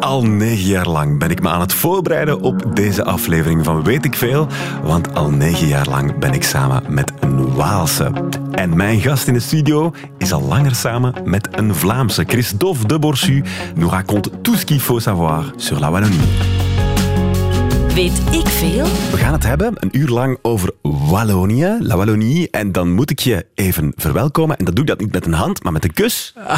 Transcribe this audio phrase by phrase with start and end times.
[0.00, 4.04] Al negen jaar lang ben ik me aan het voorbereiden op deze aflevering van Weet
[4.04, 4.46] ik Veel.
[4.82, 8.12] Want al negen jaar lang ben ik samen met een Waalse.
[8.52, 12.24] En mijn gast in de studio is al langer samen met een Vlaamse.
[12.26, 16.67] Christophe de Borsu nous raconte tout ce qu'il faut savoir sur la Wallonie.
[17.98, 18.84] Weet ik veel?
[19.10, 22.48] We gaan het hebben een uur lang over Wallonië, La Wallonie.
[22.50, 24.56] En dan moet ik je even verwelkomen.
[24.56, 26.32] En dat doe ik dat niet met een hand, maar met een kus.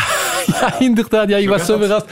[0.60, 1.28] Ja, inderdaad.
[1.28, 2.04] Ja, je was zo verrast.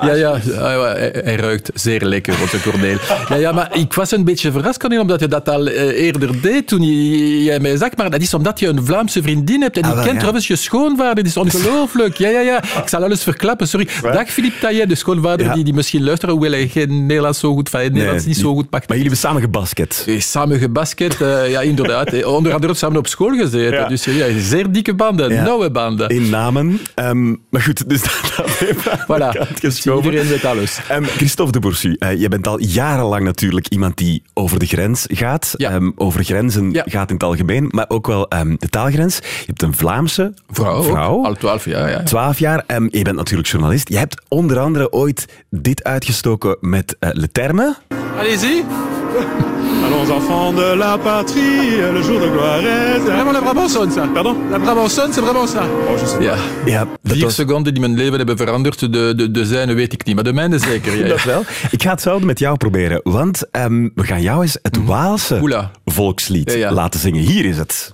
[0.00, 2.96] Ja, ja, hij, hij ruikt zeer lekker, onze Corneel.
[3.28, 6.40] Ja, ja, maar ik was een beetje verrast, Corneel, omdat je dat al eh, eerder
[6.42, 7.96] deed toen je- jij mij zag.
[7.96, 10.20] Maar dat is omdat je een Vlaamse vriendin hebt en die Ah, wel, kent ja.
[10.20, 11.14] trouwens je schoonvader.
[11.14, 12.16] Dat is ongelooflijk.
[12.16, 12.62] Ja, ja, ja.
[12.62, 13.88] Ik zal alles verklappen, sorry.
[14.02, 15.54] Dag Philippe Taillet, de schoonvader Ja.
[15.54, 17.80] die, die misschien luistert, hoewel hij geen Nederlands zo goed van
[18.26, 18.88] niet zo goed pakt.
[18.88, 20.04] Maar jullie hebben samen gebasket.
[20.06, 22.12] Eh, Samen gebasket, eh, ja, inderdaad.
[22.12, 23.78] Eh, Onder andere samen op school gezeten.
[23.78, 23.88] Ja.
[23.88, 25.42] Dus ja, zeer dikke banden, Ja.
[25.42, 26.08] nauwe banden.
[26.08, 26.80] In namen.
[26.94, 30.78] Ehm, maar goed, dus dat, dat Voilà, dus iedereen weet alles.
[30.88, 35.04] Ehm, Christophe de Boursu, eh, je bent al jarenlang natuurlijk iemand die over de grens
[35.08, 35.54] gaat.
[35.56, 35.70] Ja.
[35.70, 36.84] Ehm, over grenzen Ja.
[36.86, 39.16] gaat in het algemeen, maar ook wel ehm, de taalgrens.
[39.16, 42.02] Je hebt een Vlaamse Vrouw, al twaalf jaar, ja.
[42.02, 42.64] 12 jaar.
[42.66, 43.88] Ehm, je bent natuurlijk journalist.
[43.88, 47.76] Je hebt onder andere ooit dit uitgestoken met eh, Le Terme.
[48.18, 48.64] Allez-y.
[49.86, 52.98] Allons enfants de la patrie, le jour de gloire est...
[53.04, 54.06] Vraiment la Brabançonne, ça.
[54.14, 55.62] Pardon La Brabançonne, c'est vraiment ça.
[55.62, 56.34] Oh, je sais Ja.
[56.66, 58.78] Ja, dat Vier was- seconden die mijn leven hebben veranderd.
[58.80, 60.96] De, de, de zijne weet ik niet, maar de mijne zeker.
[60.96, 61.08] Ja, ja.
[61.08, 61.42] Dat wel.
[61.70, 65.42] Ik ga hetzelfde met jou proberen, want ehm, we gaan jou eens het Waalse Mhm.
[65.42, 65.70] Oela.
[65.84, 66.72] volkslied Ja, ja.
[66.72, 67.20] laten zingen.
[67.22, 67.92] Hier is het.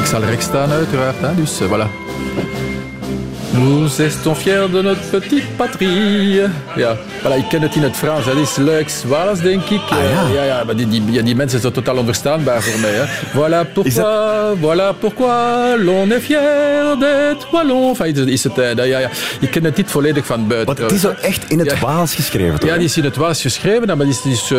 [0.00, 1.16] Ik zal rechts staan, uiteraard.
[1.20, 2.07] Hè, dus eh, voilà.
[3.52, 6.40] Nous estons fiers de notre petite patrie.
[6.76, 8.24] Ja, voilà, ik ken het in het Frans.
[8.24, 9.80] Dat is Luiks Waals, denk ik.
[9.90, 10.28] Ah, ja.
[10.34, 12.90] Ja, ja, maar die, die, die mensen zijn totaal onverstaanbaar voor mij.
[12.94, 13.04] Hè.
[13.32, 15.34] Voilà pourquoi, voilà pourquoi
[15.84, 16.40] l'on est fier
[16.98, 17.90] d'être wallon.
[17.90, 19.10] Enfin, is, is het, eh, dat- ja, ja.
[19.40, 20.66] Ik ken het niet volledig van buiten.
[20.66, 21.78] Want het is zo echt in het Ja.
[21.78, 22.68] Waals geschreven, toch?
[22.68, 24.58] Ja, die is in het Waals geschreven, maar die is, is eh,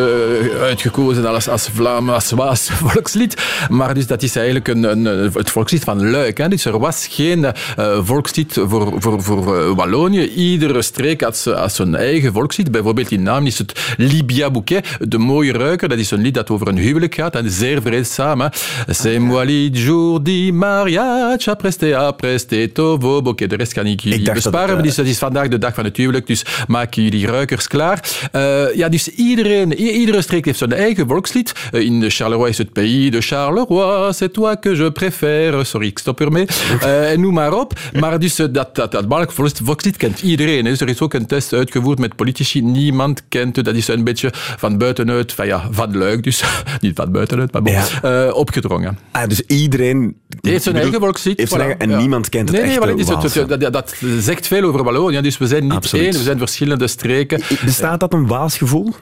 [0.61, 3.41] uitgekozen als, als Vlaam, als Waals volkslied.
[3.69, 6.37] Maar dus dat is eigenlijk een, een, het volkslied van Luik.
[6.37, 6.47] Hè.
[6.47, 10.25] Dus er was geen eh, volkslied voor, voor, voor eh, Wallonië.
[10.27, 12.71] Iedere streek had, ze- had zijn eigen volkslied.
[12.71, 15.89] Bijvoorbeeld in naam is het Libia Bouquet, de mooie ruiker.
[15.89, 18.41] Dat is een lied dat over een huwelijk gaat en zeer vreedzaam.
[18.89, 23.49] C'est moi le jour di mariage, preste a preste tovo bouquet.
[23.49, 24.69] De rest kan ik jullie Ik dacht dat besparen.
[24.75, 27.67] het, eh, dus dat is vandaag de dag van het huwelijk, dus maak jullie ruikers
[27.67, 28.09] klaar.
[28.31, 31.53] Eh, ja, dus iedereen, iedere streek heeft zijn eigen volkslied.
[31.71, 35.63] In de Charleroi is het Pays de Charleroi, c'est toi que je préfère.
[35.65, 36.45] Sorry, ik stop ermee.
[36.81, 37.73] En noem maar op.
[37.99, 40.63] Maar dus eh, dat, dat, dat volks- volkslied kent iedereen.
[40.63, 42.61] Dus er is ook een test uitgevoerd met politici.
[42.61, 43.65] Niemand kent het.
[43.65, 46.43] Dat is een beetje van buitenuit, van, ja, van luik dus.
[46.81, 47.85] Niet van buitenuit, maar bon, Ja.
[48.27, 48.99] eh, opgedrongen.
[49.11, 50.15] Ah, dus iedereen...
[50.41, 51.51] Heeft zijn eigen zijn voilà.
[51.51, 51.97] eigen- en Ja.
[51.97, 55.21] niemand kent het nee, nee, echte het, dat, dat, zegt veel over Wallonië.
[55.21, 56.05] Dus we zijn niet Absoluut.
[56.05, 57.41] één, we zijn verschillende streken.
[57.65, 58.93] Bestaat dat een Waals gevoel?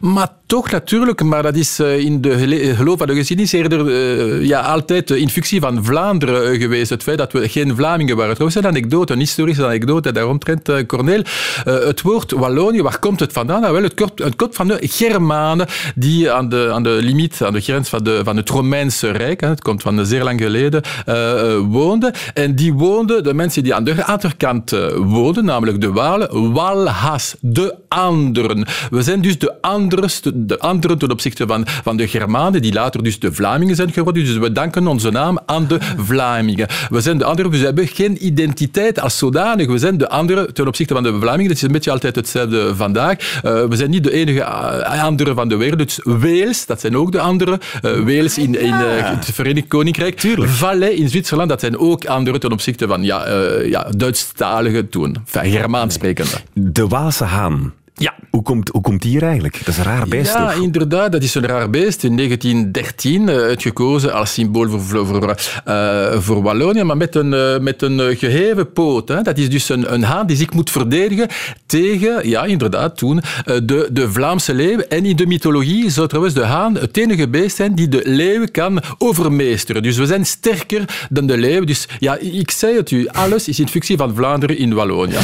[0.00, 4.44] Maar toch natuurlijk, maar dat is eh, in de geloof van de geschiedenis eerder eh,
[4.46, 6.90] ja, altijd in functie van Vlaanderen eh, geweest.
[6.90, 8.34] Het feit dat we geen Vlamingen waren.
[8.34, 11.22] Trouwens, een anekdote, een historische anekdote daaromtrent, eh Corneel.
[11.64, 13.60] Het woord Wallonië, waar komt het vandaan?
[13.60, 17.42] Nou, wel, het, komt, het komt van de Germanen die aan de, aan de limiet,
[17.42, 20.40] aan de grens van, de, van het Romeinse Rijk, hè, het komt van zeer lang
[20.40, 22.12] geleden, eh, eh, woonden.
[22.34, 27.34] En die woonden, de mensen die aan de achterkant eh, woonden, namelijk de Walen, Walhas,
[27.40, 28.66] de anderen.
[28.90, 33.02] We zijn dus de anderen, de anderen ten opzichte van, van de Germanen, die later
[33.02, 34.24] dus de Vlamingen zijn geworden.
[34.24, 36.66] Dus we danken onze naam aan de Vlamingen.
[36.90, 39.66] We zijn de anderen, dus we hebben geen identiteit als zodanig.
[39.66, 41.48] We zijn de anderen ten opzichte van de Vlamingen.
[41.48, 43.40] Dat is een beetje altijd hetzelfde vandaag.
[43.42, 44.44] We zijn niet de enige
[44.84, 45.78] anderen van de wereld.
[45.78, 47.58] Dus Wales, dat zijn ook de anderen.
[47.82, 50.20] Eh, Wales in, in het Verenigd Koninkrijk.
[50.56, 55.16] Valais in Zwitserland, dat zijn ook anderen ten opzichte van ja, eh, ja, Duitsstaligen toen.
[55.26, 56.36] Enfin, Germaans sprekende.
[56.52, 57.72] De Waalse haan.
[57.98, 58.14] Ja.
[58.30, 59.58] Hoe komt, hoe komt die hier eigenlijk?
[59.58, 60.62] Dat is een raar beest, Ja, toch?
[60.62, 61.12] inderdaad.
[61.12, 62.04] Dat is een raar beest.
[62.04, 67.58] In 1913 eh, uitgekozen als symbool voor, voor, eh, voor Wallonië, maar met een, eh,
[67.58, 69.08] met een eh, geheven poot.
[69.08, 69.22] Hè.
[69.22, 71.28] Dat is dus een, een haan die zich moet verdedigen
[71.66, 74.78] tegen, ja, inderdaad, toen, de, de Vlaamse leeuw.
[74.78, 78.44] En in de mythologie zou trouwens de haan het enige beest zijn die de leeuw
[78.52, 79.82] kan overmeesteren.
[79.82, 81.64] Dus we zijn sterker dan de leeuw.
[81.64, 85.16] Dus ja, ik zei het u, alles is in functie van Vlaanderen in Wallonië.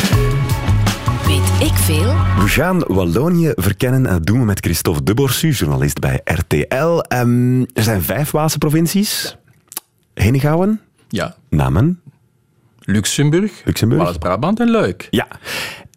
[1.32, 2.04] Weet ik veel?
[2.38, 6.98] We gaan Wallonië verkennen en dat doen we met Christophe de Borsu, journalist bij RTL.
[6.98, 9.36] Ehm, er zijn vijf Waalse provincies.
[10.14, 12.00] Henegouwen, Ja, Namen,
[12.80, 14.00] Luxemburg, Luxemburg.
[14.00, 15.08] Wallens-Brabant en Luik.
[15.10, 15.28] Ja.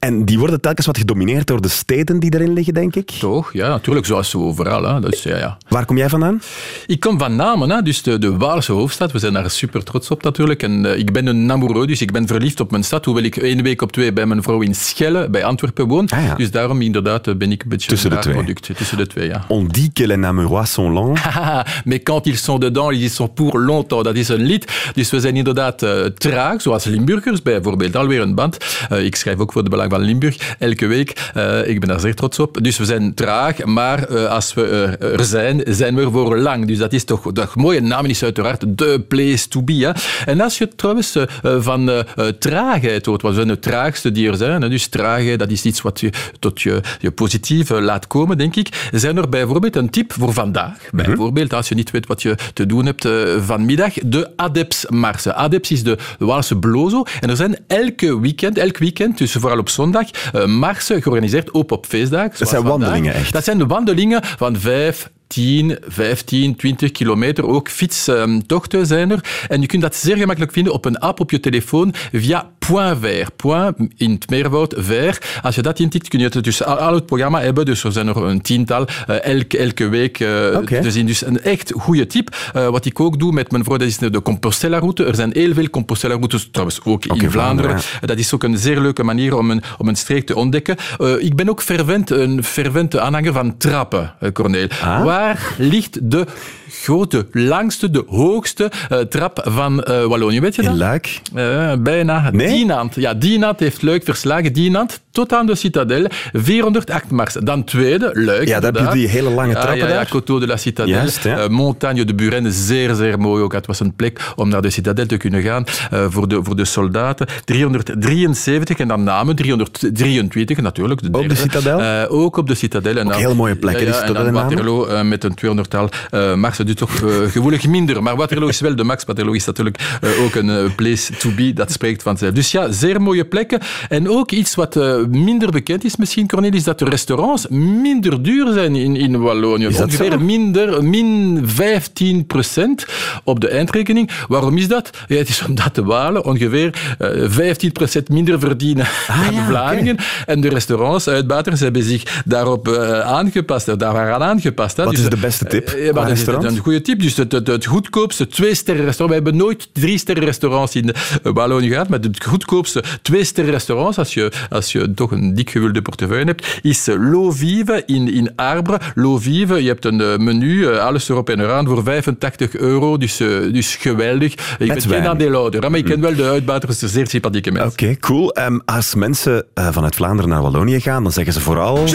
[0.05, 3.11] En die worden telkens wat gedomineerd door de steden die erin liggen, denk ik.
[3.11, 3.53] Toch?
[3.53, 4.83] Ja, natuurlijk, zoals zo overal.
[4.83, 4.99] Hè.
[4.99, 5.57] Dus, ja, ja.
[5.67, 6.41] Waar kom jij vandaan?
[6.85, 7.81] Ik kom van Namen, hè.
[7.81, 9.11] dus de, de Waalse hoofdstad.
[9.11, 10.63] We zijn daar super trots op natuurlijk.
[10.63, 13.05] En uh, ik ben een amoureux, dus ik ben verliefd op mijn stad.
[13.05, 16.09] Hoewel ik één week op twee bij mijn vrouw in Schelle, bij Antwerpen woon.
[16.09, 16.35] Ah, ja.
[16.35, 18.35] Dus daarom inderdaad eh, ben ik een beetje Tussen de een twee.
[18.35, 18.75] product.
[18.75, 19.45] Tussen de twee, ja.
[19.47, 21.19] On dit que les Namurois sont.
[21.19, 24.03] Haha, mais quand ils sont dedans, ils sont pour longtemps.
[24.03, 24.91] Dat is een lied.
[24.93, 27.95] Dus we zijn inderdaad uh, traag, zoals Limburgers bijvoorbeeld.
[27.95, 28.57] Alweer een band.
[28.91, 31.31] Uh, ik schrijf ook voor de Belang van Limburg elke week.
[31.37, 32.57] Uh, ik ben daar zeer trots op.
[32.61, 34.63] Dus we zijn traag, maar als we
[34.99, 36.67] er zijn, zijn we er voor lang.
[36.67, 37.31] Dus dat is toch...
[37.31, 39.73] Dat mooie naam is uiteraard The Place to Be.
[39.73, 39.91] Hè.
[40.31, 41.91] En als je trouwens van
[42.39, 44.61] traagheid hoort, wat zijn de traagste die er zijn.
[44.61, 44.69] Hè.
[44.69, 48.89] Dus traagheid, dat is iets wat je tot je, je positief laat komen, denk ik.
[48.91, 50.77] Zijn er bijvoorbeeld een tip voor vandaag?
[50.91, 53.07] Bijvoorbeeld, als je niet weet wat je te doen hebt
[53.45, 55.35] vanmiddag, de Adepsmarsen.
[55.35, 57.03] Adeps is de, de Waalse blozo.
[57.19, 61.71] En er zijn elke weekend, elk weekend, dus vooral op zondag, uh, marsen georganiseerd, ook
[61.71, 62.39] op feestdagen.
[62.39, 62.79] Dat zijn vandaag.
[62.79, 63.33] wandelingen, echt?
[63.33, 67.47] Dat zijn de wandelingen van vijf, 10, 15, 20 kilometer.
[67.47, 69.45] Ook fietstochten zijn er.
[69.47, 72.97] En je kunt dat zeer gemakkelijk vinden op een app op je telefoon via Point
[72.99, 73.35] Vert.
[73.35, 75.25] Point in het meervoud, Vert.
[75.41, 77.65] Als je dat intikt, kun je het dus al, al het programma hebben.
[77.65, 80.27] Dus er zijn er een tiental uh, elke, elke week uh,
[80.61, 80.81] okay.
[80.81, 81.05] te zien.
[81.05, 82.35] Dus een echt goede tip.
[82.55, 85.05] Uh, wat ik ook doe met mijn vrouw, dat is de Compostela-route.
[85.05, 87.77] Er zijn heel veel Compostela-routes, trouwens ook okay, in Vlaanderen.
[88.01, 88.07] ja.
[88.07, 90.75] Dat is ook een zeer leuke manier om een, om een streek te ontdekken.
[91.19, 94.67] ik ben ook fervent, een fervente aanhanger van trappen, Corneel.
[94.81, 95.03] Ah?
[95.03, 95.24] Waar
[95.57, 96.25] ligt de
[96.69, 100.39] grote, langste, de hoogste uh, trap van uh, Wallonië?
[100.39, 100.71] Weet je dat?
[100.71, 101.21] In Luik?
[101.35, 102.29] Uh, bijna.
[102.31, 102.47] Nee?
[102.47, 102.95] Dinant.
[102.95, 104.53] Ja, Dinant heeft Luik verslagen.
[104.53, 106.05] Dinant tot aan de Citadel.
[106.33, 107.33] 408 mars.
[107.33, 108.47] Dan tweede, Luik.
[108.47, 110.09] Ja, daar heb je die hele lange trappen ja, ja, daar.
[110.09, 110.93] Coteau de la Citadel.
[110.93, 111.47] Juist, ja.
[111.47, 113.53] Montagne de Buren, zeer, zeer mooi ook.
[113.53, 116.65] Het was een plek om naar de Citadel te kunnen gaan voor, de, voor de
[116.65, 117.27] soldaten.
[117.45, 121.01] 373 en dan namen 323 natuurlijk.
[121.01, 122.07] De op de Citadel?
[122.09, 122.97] ook op de Citadel.
[122.97, 123.85] En ook dan, heel mooie plekken.
[123.85, 125.89] Ja, ja, en dan Waterloo met een 200-tal
[126.35, 126.54] mars.
[126.63, 126.99] Dus toch
[127.31, 128.03] gevoelig minder.
[128.03, 129.03] Maar Waterloo is wel de max.
[129.05, 131.53] Waterloo is natuurlijk uh, ook een uh, place to be.
[131.53, 132.33] Dat spreekt vanzelf.
[132.33, 133.59] Dus ja, zeer mooie plekken.
[133.89, 134.75] En ook iets wat
[135.09, 139.65] minder bekend is misschien, Cornel, is dat de restaurants minder duur zijn in, in Wallonië.
[139.65, 142.85] Is dat Ongeveer minder, min 15 procent
[143.23, 144.09] op de eindrekening.
[144.27, 144.89] Waarom is dat?
[145.07, 146.95] Ja, het is omdat de Walen ongeveer
[147.27, 149.93] 15 procent minder verdienen ah, dan ja, Vlamingen.
[149.93, 150.05] Okay.
[150.25, 152.67] En de restaurants, uitbaters, hebben zich daarop
[153.03, 153.79] aangepast.
[153.79, 154.77] Daaraan aangepast.
[154.77, 155.75] Wat dus, is de beste tip?
[155.75, 156.44] Uh, restaurant?
[156.45, 156.99] Een goede tip.
[156.99, 159.19] Dus het, het, het goedkoopste twee-sterren restaurant.
[159.19, 160.93] We hebben nooit drie-sterren restaurants in
[161.23, 165.81] Wallonië gehad, maar het goedkoopste twee-sterren restaurants, als je, als je toch een dik gevulde
[165.81, 168.79] portefeuille hebt, is L'Eau Vive in, in Arbre.
[168.95, 172.97] L'Eau Vive, je hebt een menu, alles erop en eraan, voor 85 euro.
[172.97, 174.33] Dus, dus geweldig.
[174.59, 177.71] Ik ben geen aandeelhouder, maar ik ken wel de uitbaters, zeer sympathieke mensen.
[177.71, 178.37] Oké, okay, cool.
[178.39, 181.87] Um, als mensen uh, vanuit Vlaanderen naar Wallonië gaan, dan zeggen ze vooral...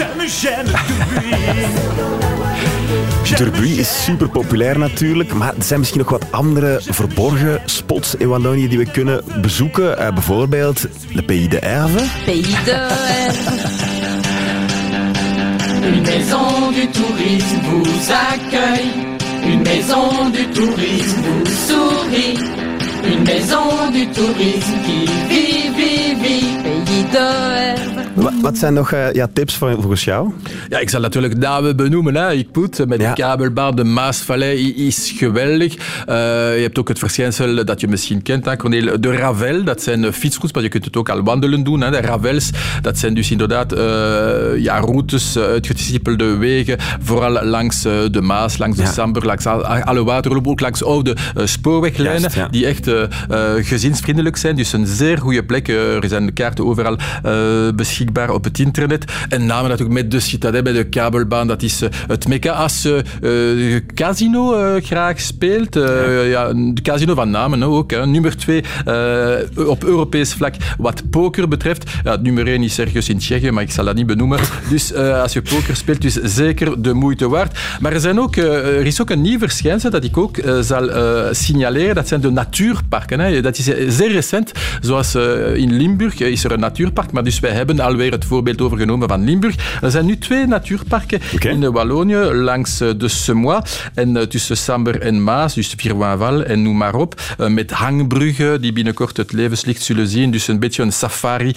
[3.37, 8.27] Derbuy is super populair natuurlijk, maar er zijn misschien nog wat andere verborgen spots in
[8.27, 9.99] Wallonië die we kunnen bezoeken.
[9.99, 12.05] Uh, bijvoorbeeld Le Pays de Herve.
[12.25, 13.49] Pays de Herve.
[15.87, 18.91] Une maison du tourisme vous accueille.
[19.45, 22.37] Une maison du tourisme vous sourit.
[23.03, 26.61] Une maison du tourisme qui vit, vit, vit.
[26.63, 28.00] Pays de.
[28.15, 30.33] Wat, zijn nog uh, ja, tips voor, volgens jou?
[30.69, 32.15] Ja, ik zal natuurlijk namen benoemen.
[32.15, 32.31] Hè.
[32.31, 33.13] Ik moet met ja.
[33.13, 35.75] de kabelbaan, de Maasvallei is geweldig.
[35.75, 35.83] Uh,
[36.55, 39.63] je hebt ook het verschijnsel dat je misschien kent, hè, Cornel, de Ravel.
[39.63, 41.81] Dat zijn fietsroutes, maar je kunt het ook al wandelen doen.
[41.81, 41.91] Hè.
[41.91, 42.49] De Ravels,
[42.81, 43.79] dat zijn dus inderdaad uh,
[44.57, 48.91] ja, routes, uitgestippelde wegen, vooral langs de Maas, langs de ja.
[48.91, 52.47] Samber, langs alle waterlopen, ook langs oude spoorweglijnen, Juist, ja.
[52.47, 52.89] die echt
[53.67, 54.55] gezinsvriendelijk zijn.
[54.55, 55.67] Dus een zeer goede plek.
[55.67, 56.97] er zijn kaarten overal
[57.75, 59.05] beschikbaar op het internet.
[59.29, 61.47] En namen natuurlijk met de Citadel, bij de kabelbaan.
[61.47, 62.51] Dat is uh, het mekka.
[62.51, 66.53] Als je uh, casino uh, graag speelt, ja.
[66.53, 67.91] de casino van namen ook.
[67.91, 68.05] Hè.
[68.05, 68.63] Nummer twee
[69.55, 71.91] op Europees vlak wat poker betreft.
[72.03, 74.39] Ja, nummer één is ergens in Tsjechië, maar ik zal dat niet benoemen.
[74.69, 77.59] Dus als je poker speelt, is zeker de moeite waard.
[77.79, 80.89] Maar er, zijn ook, er is ook een nieuw verschijnsel dat ik ook zal
[81.31, 81.95] signaleren.
[81.95, 83.19] Dat zijn de natuurparken.
[83.19, 83.41] Hè.
[83.41, 84.51] Dat is zeer recent.
[84.81, 85.15] Zoals
[85.55, 89.23] in Limburg is er een natuurpark, maar dus wij hebben alweer het voorbeeld overgenomen van
[89.23, 89.79] Limburg.
[89.81, 91.51] Er zijn nu twee natuurparken okay.
[91.51, 96.95] in Wallonië, langs de Semois en tussen Samber en Maas, dus Virwainval en noem maar
[96.95, 100.31] op, met hangbruggen die binnenkort het levenslicht zullen zien.
[100.31, 101.55] Dus een beetje een safari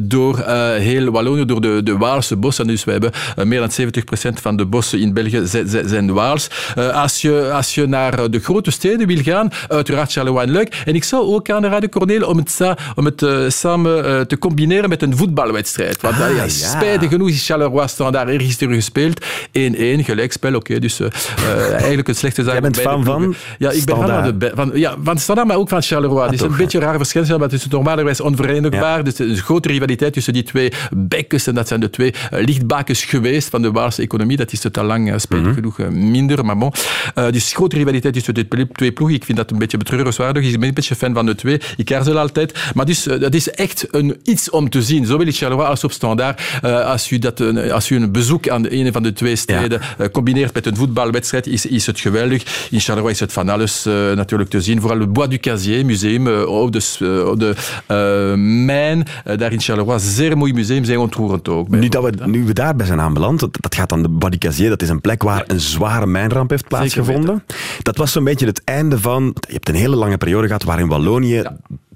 [0.00, 0.38] door
[0.78, 2.66] heel Wallonië, door de, de Waalse bossen.
[2.66, 3.12] Dus we hebben
[3.44, 5.42] meer dan 70% van de bossen in België
[5.86, 6.48] zijn Waals.
[6.92, 10.82] als, je, als je naar de grote steden wil gaan, uiteraard Charleroi en Luik.
[10.84, 12.60] En ik zou ook aanraden, Cornel, om het,
[12.94, 16.00] om het samen te combineren met een voetbalwedstrijd voetbalwedstrijd.
[16.00, 16.48] Want Ah, ja, ja.
[16.48, 19.24] spijtig genoeg is Charleroi Standaard ergens terug gespeeld.
[19.52, 20.78] 1-1, gelijkspel, oké.
[20.78, 22.52] dus eh, eh, eigenlijk een slechte zaak.
[22.52, 23.34] Jij bent fan van.
[23.58, 26.24] Ja, ik ben van, de, van, ja, van Standaard, maar ook van Charleroi.
[26.24, 29.04] Het is een beetje een raar verschil, maar het is normalerwijs onverenigbaar.
[29.04, 31.46] Dus er is een grote rivaliteit tussen die twee bekkens.
[31.46, 34.36] En dat zijn de twee eh, lichtbakens geweest van de Waalse economie.
[34.36, 35.54] Dat is het al lang, eh, spijtig Mhm.
[35.54, 36.44] genoeg, eh, minder.
[36.44, 36.72] Maar bon.
[37.14, 39.16] Eh, dus grote rivaliteit tussen de twee- ploegen.
[39.16, 40.44] Ik vind dat een beetje betreurenswaardig.
[40.44, 41.60] Ik ben een beetje fan van de twee.
[41.76, 42.58] Ik herzel altijd.
[42.74, 45.06] Maar dus, eh, dat is echt een, iets om te zien.
[45.06, 46.40] Zowel in Charleroi als op Standaard.
[46.62, 49.36] Eh, als, u dat, een- als u een bezoek aan de ene van de twee
[49.36, 52.68] steden eh, combineert met een voetbalwedstrijd, is, is het geweldig.
[52.70, 54.80] In Charleroi is het van alles eh, natuurlijk te zien.
[54.80, 57.54] Vooral het Bois du Casier museum, op de, s- eh, op de
[57.86, 59.06] eh, mijn.
[59.36, 61.68] daar in Charleroi, zeer mooi museum, zeer ontroerend ook.
[61.68, 64.82] Nu, dat we, nu we daarbij zijn aanbeland, dat, dat gaat aan de Badicazier, dat
[64.82, 67.44] is een plek waar een zware mijnramp heeft plaatsgevonden.
[67.82, 69.34] Dat was zo'n beetje het einde van...
[69.40, 71.42] Je hebt een hele lange periode gehad waarin Wallonië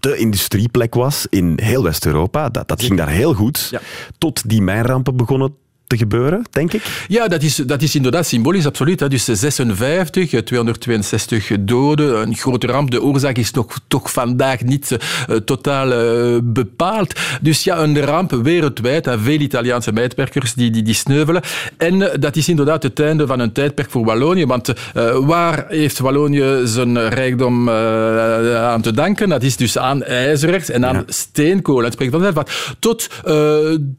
[0.04, 2.48] de industrieplek was in heel West-Europa.
[2.48, 3.80] Dat, dat ging daar heel goed, Ja.
[4.18, 5.54] tot die mijnrampen begonnen
[5.94, 7.04] te gebeuren, denk ik.
[7.08, 9.00] Ja, dat is, dat is inderdaad symbolisch, absoluut.
[9.00, 9.08] Hè.
[9.08, 12.90] Dus 56, eh, 262 doden, een grote ramp.
[12.90, 14.96] De oorzaak is nog, toch vandaag niet
[15.28, 17.20] eh, totaal eh, bepaald.
[17.40, 19.08] Dus ja, een ramp wereldwijd.
[19.16, 21.42] Veel Italiaanse medewerkers die, die, die sneuvelen.
[21.76, 24.46] En eh, dat is inderdaad het einde van een tijdperk voor Wallonië.
[24.46, 29.28] Want eh, waar heeft Wallonië zijn rijkdom eh, aan te danken?
[29.28, 31.82] Dat is dus aan ijzererts en aan steenkool.
[31.82, 32.74] Het spreekt vanzelf.
[32.78, 33.32] Tot eh,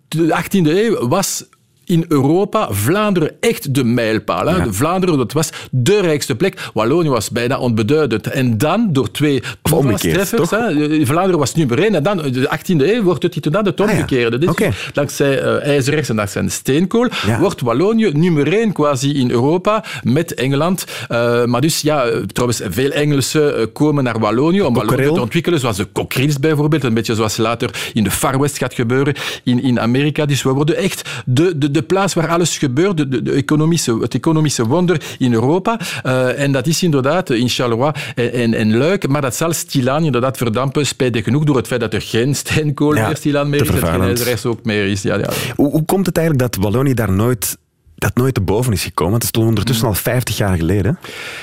[0.07, 1.45] de 18e eeuw was
[1.86, 4.48] in Europa Vlaanderen echt de mijlpaal.
[4.48, 4.63] Hè?
[4.63, 6.70] De Vlaanderen dat was de rijkste plek.
[6.74, 8.27] Wallonië was bijna onbeduidend.
[8.27, 11.96] En dan, door twee toevalstreffers, hè, Vlaanderen was nummer één.
[11.96, 13.94] En dan, de 18e eeuw, wordt het inderdaad het Ah, ja.
[13.94, 14.38] omgekeerde.
[14.38, 14.72] Dus Oké.
[14.94, 17.39] Dankzij uh, ijzererts en dankzij steenkool Ja.
[17.39, 20.86] wordt Wallonië nummer één quasi in Europa met Engeland.
[21.12, 25.77] Uh, maar dus, ja, trouwens, veel Engelsen komen naar Wallonië om Wallonië te ontwikkelen, zoals
[25.77, 29.13] de cocktails bijvoorbeeld, een beetje zoals later in de Far West gaat gebeuren
[29.44, 30.25] in, in Amerika.
[30.25, 34.13] Dus we worden echt de, de, de plaats waar alles gebeurt, de, de, economische, het
[34.13, 35.79] economische wonder in Europa.
[36.05, 40.03] Uh, en dat is inderdaad in Charleroi en, en, en Luik, maar dat zal stilaan
[40.03, 43.62] inderdaad verdampen, spijtig genoeg, door het feit dat er geen steenkool Ja, meer stilaan meer
[43.62, 45.01] is, geen ook meer is.
[45.01, 45.29] Ja, ja.
[45.55, 47.58] Hoe, hoe komt het eigenlijk dat Wallonië daar nooit,
[48.05, 49.13] dat nooit te boven is gekomen?
[49.13, 51.00] Het is toch ondertussen al 50 jaar geleden.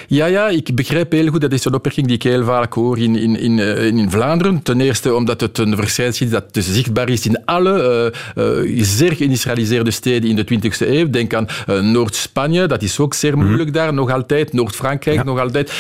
[0.07, 1.41] Ja, ja, ik begrijp heel goed.
[1.41, 4.63] Dat is een opmerking die ik heel vaak hoor in, in, in, eh, in Vlaanderen.
[4.63, 8.85] Ten eerste omdat het een verschijnsel is dat dus zichtbaar is in alle eh, eh,
[8.85, 11.11] zeer geïndustrialiseerde steden in de 20e eeuw.
[11.11, 11.47] Denk aan
[11.93, 14.53] Noord-Spanje, dat is ook zeer moeilijk daar, nog altijd.
[14.53, 15.25] Noord-Frankrijk, Ja.
[15.25, 15.73] nog altijd.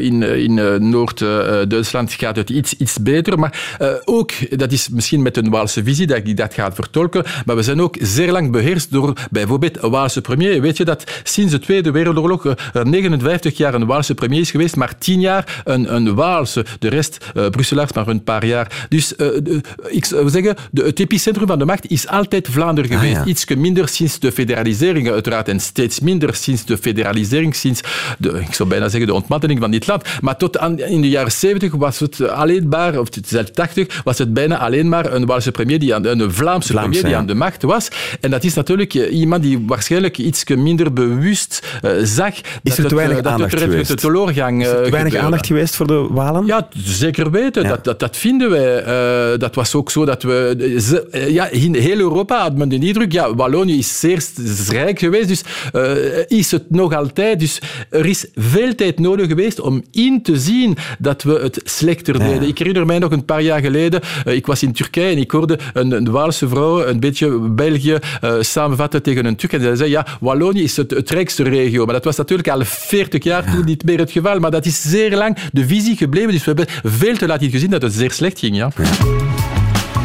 [0.00, 0.54] In in
[0.90, 3.38] Noord-Duitsland gaat het iets, iets beter.
[3.38, 7.56] Maar ook, dat is misschien met een Waalse visie dat ik dat ga vertolken, maar
[7.56, 10.60] we zijn ook zeer lang beheerst door bijvoorbeeld een Waalse premier.
[10.60, 14.76] Weet je dat sinds de Tweede Wereldoorlog er 59 jaar een Waalse premier is geweest,
[14.76, 16.64] maar 10 jaar een, een Waalse.
[16.78, 18.86] De rest uh, Brusselaars maar een paar jaar.
[18.88, 22.90] Dus uh, de, ik zou zeggen, de, het epicentrum van de macht is altijd Vlaanderen
[22.90, 23.16] geweest.
[23.16, 23.24] ja.
[23.24, 27.80] Iets minder sinds de federalisering uiteraard en steeds minder sinds de federalisering, sinds
[28.18, 30.02] de, ik zou bijna zeggen de ontmanteling van dit land.
[30.20, 34.18] Maar tot aan, in de jaren 70 was het alleen maar, of zelfs 80, was
[34.18, 37.16] het bijna alleen maar een Waalse premier, die aan, een Vlaamse Vlaamse, premier die ja.
[37.18, 37.88] aan de macht was.
[38.20, 42.86] En dat is natuurlijk eh, iemand die waarschijnlijk iets minder bewust eh, zag dat er
[42.88, 43.88] te weinig het, eh, aandacht dat geweest?
[43.88, 46.46] de teleurgang Is er eh, te weinig aandacht geweest voor de Walen?
[46.46, 47.62] Ja, zeker weten.
[47.62, 47.68] Ja.
[47.68, 48.82] Dat, dat, dat vinden wij.
[48.82, 50.76] Eh, dat was ook zo dat we...
[50.80, 54.24] ze- eh, ja, in heel Europa had men de indruk, ja, Wallonië is zeer
[54.68, 57.40] rijk geweest, dus eh, is het nog altijd.
[57.40, 57.60] Dus
[57.90, 62.28] er is veel tijd nodig geweest om in te zien dat we het slechter Ja.
[62.28, 62.48] deden.
[62.48, 65.30] Ik herinner mij nog een paar jaar geleden, eh, ik was in Turkije en ik
[65.30, 69.52] hoorde een, een Waalse vrouw een beetje België eh, samenvatten tegen een Turk.
[69.52, 71.84] En zij zei, ja, Wallonië is het, het rijkste regio.
[71.84, 74.38] Maar dat was natuurlijk al 40 jaar toen niet meer het geval.
[74.38, 76.30] Maar dat is zeer lang de visie gebleven.
[76.32, 78.56] Dus we hebben veel te laat gezien dat het zeer slecht ging.
[78.56, 78.70] Ja.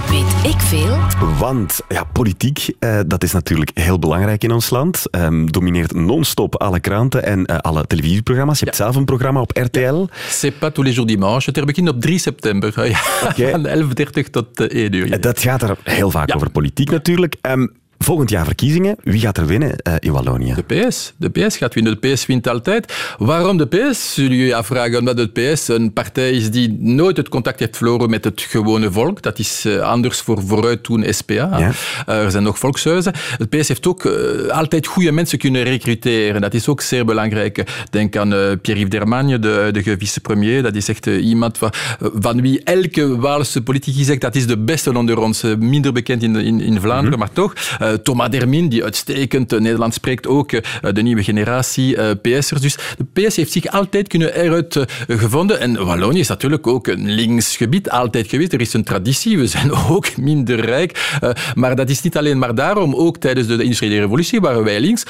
[0.10, 0.98] Weet ik veel?
[1.40, 5.04] Want ja, politiek, eh, dat is natuurlijk heel belangrijk in ons land.
[5.12, 8.60] Ehm, domineert non-stop alle kranten en eh, alle televisieprogramma's.
[8.60, 10.06] Je hebt zelf een programma op RTL.
[10.30, 11.50] C'est pas tous les jours dimanche.
[11.50, 12.74] Het er begint op 3 september.
[12.90, 13.00] Ja.
[13.30, 13.50] Oké.
[13.50, 15.08] Van 11.30 tot eh, 1 uur.
[15.08, 15.14] ja.
[15.16, 16.36] Eh, Dat gaat er heel vaak Ja.
[16.36, 17.36] over politiek natuurlijk.
[17.42, 17.68] Ehm,
[18.00, 18.96] volgend jaar verkiezingen.
[19.04, 20.54] Wie gaat er winnen eh, in Wallonië?
[20.54, 21.14] De PS.
[21.18, 21.98] De PS gaat winnen.
[22.00, 22.94] De PS wint altijd.
[23.18, 24.14] Waarom de PS?
[24.14, 24.98] Zullen jullie je afvragen.
[24.98, 28.92] Omdat de PS een partij is die nooit het contact heeft verloren met het gewone
[28.92, 29.22] volk.
[29.22, 31.34] Dat is eh, anders voor vooruit toen SPA.
[31.34, 31.72] Ja.
[32.06, 33.14] Eh, er zijn nog volkshuizen.
[33.38, 34.06] De PS heeft ook
[34.50, 36.42] altijd goede mensen kunnen recruteren.
[36.42, 37.64] Dat is ook zeer belangrijk.
[37.90, 38.30] Denk aan
[38.62, 40.64] Pierre-Yves Dermagne, de huidige vicepremier.
[40.64, 44.98] Dat is echt iemand van, van wie elke Waalse politicus zegt dat is de beste
[44.98, 45.44] onder ons.
[45.60, 47.54] Minder bekend in, in, in Vlaanderen, maar toch.
[47.90, 50.50] Eh, Uh, Thomas Dermin, die uitstekend Nederlands spreekt, ook
[50.94, 52.62] de nieuwe generatie PS'ers.
[52.62, 55.60] Dus de PS heeft zich altijd kunnen eruit gevonden.
[55.60, 58.54] En Wallonië is natuurlijk ook een links gebied, altijd geweest.
[58.54, 61.18] Er is een traditie, we zijn ook minder rijk.
[61.56, 62.96] maar dat is niet alleen maar daarom.
[62.96, 65.04] Ook tijdens de industriële revolutie waren wij links,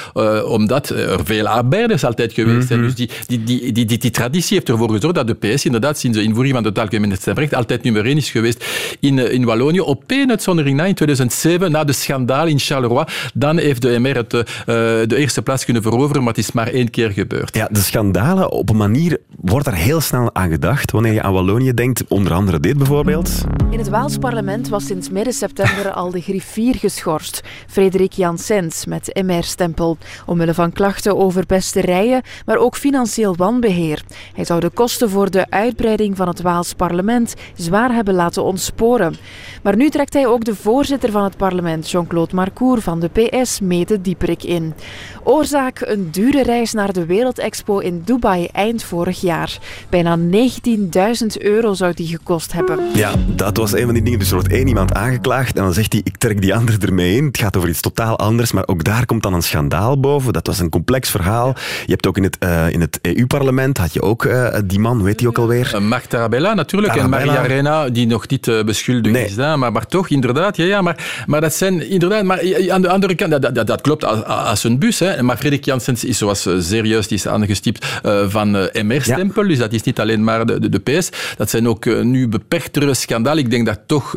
[0.45, 2.79] omdat er veel arbeiders altijd geweest zijn.
[2.79, 2.88] Mhm.
[2.88, 6.00] Dus die, die, die, die, die, die traditie heeft ervoor gezorgd dat de PS inderdaad
[6.00, 8.65] sinds de invoering van het algemene stemrecht altijd nummer één is geweest
[9.00, 9.79] in, in Wallonië.
[9.79, 14.15] Op één uitzondering na, in 2007, na de schandaal in Charleroi, dan heeft de MR
[14.15, 17.55] het, uh, de eerste plaats kunnen veroveren, maar het is maar één keer gebeurd.
[17.55, 21.33] Ja, de schandalen, op een manier wordt er heel snel aan gedacht wanneer je aan
[21.33, 22.03] Wallonië denkt.
[22.07, 23.31] Onder andere dit bijvoorbeeld.
[23.69, 27.41] In het Waals parlement was sinds midden september al de griffier geschorst.
[27.67, 29.97] Frederik Janssens met MR-stempel.
[30.25, 34.03] Omwille van klachten over pesterijen, maar ook financieel wanbeheer.
[34.33, 39.15] Hij zou de kosten voor de uitbreiding van het Waals parlement zwaar hebben laten ontsporen.
[39.63, 43.59] Maar nu trekt hij ook de voorzitter van het parlement, Jean-Claude Marcour van de PS,
[43.59, 44.73] mee de dieperik in.
[45.23, 49.57] Oorzaak een dure reis naar de Wereldexpo in Dubai eind vorig jaar.
[49.89, 50.23] Bijna 19.000
[51.37, 52.79] euro zou die gekost hebben.
[52.93, 54.19] Ja, dat was een van die dingen.
[54.19, 57.15] Dus er wordt één iemand aangeklaagd en dan zegt hij, ik trek die andere ermee
[57.15, 57.25] in.
[57.25, 60.33] Het gaat over iets totaal anders, maar ook daar komt dan een schandaal boven.
[60.33, 61.55] Dat was een complex verhaal.
[61.85, 65.03] Je hebt ook in het, uh, in het EU-parlement, had je ook uh, die man,
[65.03, 65.71] weet hij ook alweer?
[65.75, 67.21] Uh, Mark Tarabella natuurlijk, Tarabella.
[67.21, 69.25] en Maria Arena, die nog niet beschuldigd nee.
[69.25, 69.35] is.
[69.35, 73.15] Maar, maar toch, inderdaad, ja, ja maar, maar dat zijn inderdaad, maar aan de andere
[73.15, 74.99] kant, dat, dat, dat klopt als, als, een bus.
[74.99, 75.23] Hè.
[75.23, 77.85] Maar Frederik Janssens is zoals serieus, die is aangestipt
[78.27, 81.09] van MR-stempel, dus dat is niet alleen maar de, de, de PS.
[81.37, 83.43] Dat zijn ook nu beperktere schandalen.
[83.43, 84.15] Ik denk dat toch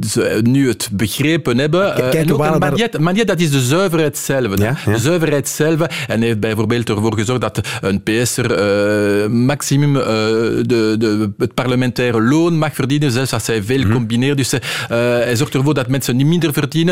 [0.00, 1.94] ze nu het begrepen hebben.
[1.94, 4.58] Kijk, en ook Magnet, Magnet, dat is de zuiverheid zelf.
[4.58, 4.92] Ja, ja.
[4.92, 6.06] De zuiverheid zelf.
[6.06, 12.74] En heeft bijvoorbeeld ervoor gezorgd dat een PS'er maximum de, de, het parlementaire loon mag
[12.74, 13.92] verdienen, zelfs als hij veel mm -hmm.
[13.92, 14.36] combineert.
[14.36, 14.52] Dus
[14.88, 16.83] hij zorgt ervoor dat mensen niet minder verdienen,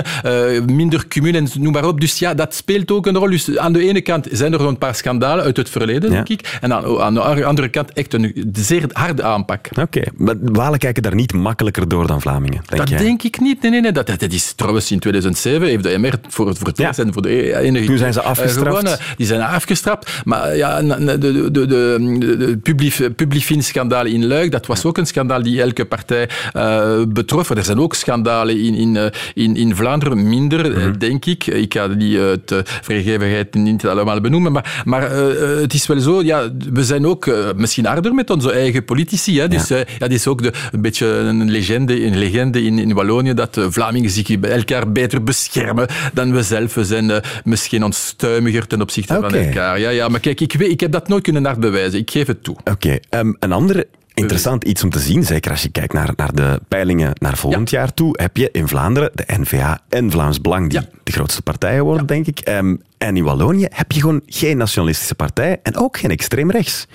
[0.67, 2.01] minder cumul en noem maar op.
[2.01, 3.31] Dus ja, dat speelt ook een rol.
[3.31, 6.15] Dus aan de ene kant zijn er een paar schandalen uit het verleden, ja.
[6.15, 6.59] denk ik.
[6.61, 9.69] En aan, aan, de andere kant echt een zeer harde aanpak.
[9.71, 10.09] Oké, okay.
[10.17, 12.99] maar Walen kijken daar niet makkelijker door dan Vlamingen, denk Dat jij?
[12.99, 13.63] denk ik niet.
[13.63, 13.93] Nee, nee, nee.
[13.93, 16.93] Dat, dat is trouwens in 2007 heeft de MR voor, voor het ja.
[16.97, 17.87] en voor de enige...
[17.87, 18.67] Toen zijn ze afgestraft.
[18.67, 18.99] Gewonnen.
[19.17, 20.21] Die zijn afgestraft.
[20.25, 22.61] Maar ja, de, de, de, de,
[22.99, 27.51] de Publifin-schandaal in Luik, dat was ook een schandaal die elke partij uh, betrof.
[27.51, 30.99] Er zijn ook schandalen in, in, in, in Vlaanderen, minder, mm -hmm.
[30.99, 31.47] denk ik.
[31.47, 36.23] Ik ga die uit uh, vrijgevigheid niet allemaal benoemen, maar, maar het is wel zo,
[36.23, 39.41] ja, we zijn ook misschien harder met onze eigen politici.
[39.41, 39.49] Hè?
[39.49, 39.77] Dus ja.
[39.77, 43.61] ja, dat is ook de, een beetje een legende, een legende in, in Wallonië, dat
[43.69, 46.75] Vlamingen zich elkaar beter beschermen dan we zelf.
[46.75, 49.31] We zijn misschien onstuimiger ten opzichte okay.
[49.31, 49.79] van elkaar.
[49.79, 51.99] Ja, ja, maar kijk, ik, weet, ik heb dat nooit kunnen bewijzen.
[51.99, 52.57] Ik geef het toe.
[52.65, 53.21] Oké, okay.
[53.21, 53.87] um, een andere
[54.23, 57.71] Interessant iets om te zien, zeker als je kijkt naar, naar de peilingen naar volgend
[57.71, 57.79] ja.
[57.79, 60.87] jaar toe, heb je in Vlaanderen de N-VA en Vlaams Belang, die ja.
[61.03, 62.49] de grootste partijen worden, denk ik.
[62.49, 66.87] Um, en in Wallonië heb je gewoon geen nationalistische partij en ook geen extreem rechts.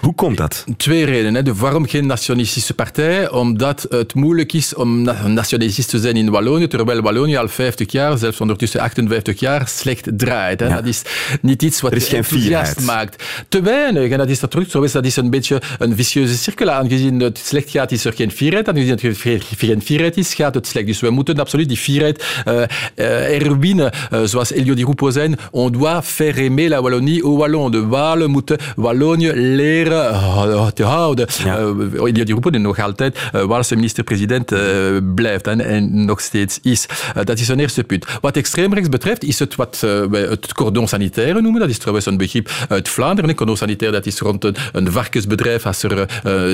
[0.00, 0.64] Hoe komt dat?
[0.76, 1.44] Twee redenen.
[1.44, 1.54] Hè.
[1.54, 3.30] Waarom geen nationalistische partij?
[3.30, 8.18] Omdat het moeilijk is om nationalist te zijn in Wallonië, terwijl Wallonië al 50 jaar,
[8.18, 10.60] zelfs ondertussen 58 jaar, slecht draait.
[10.60, 10.68] Ja.
[10.68, 11.02] Dat is
[11.40, 13.24] niet iets wat je enthousiast maakt.
[13.48, 14.10] Te weinig.
[14.10, 14.86] En dat is natuurlijk zo.
[14.86, 16.70] Dat is een beetje een vicieuze cirkel.
[16.70, 18.68] Aangezien het slecht gaat, is er geen vierheid.
[18.68, 19.00] Aangezien het
[19.58, 20.86] geen vierheid is, gaat het slecht.
[20.86, 23.92] Dus we moeten absoluut die vierheid uh, uh, herwinnen.
[24.12, 27.70] Uh, zoals Elio Di Rupo zei, on doit faire aimer la Wallonie aux Wallons.
[27.70, 31.26] De Walen moeten Wallonië leren te houden.
[31.44, 31.60] Ja.
[31.60, 34.60] Uh, die nog altijd uh, Waalse minister-president uh,
[35.14, 36.86] blijft en, en, nog steeds is.
[37.24, 38.06] Dat is een eerste punt.
[38.20, 41.60] Wat extreemrechts betreft, is het wat wij het cordon sanitaire noemen.
[41.60, 43.30] Dat is trouwens een begrip uit Vlaanderen.
[43.30, 46.06] Een cordon sanitaire, dat is rond een, een varkensbedrijf als er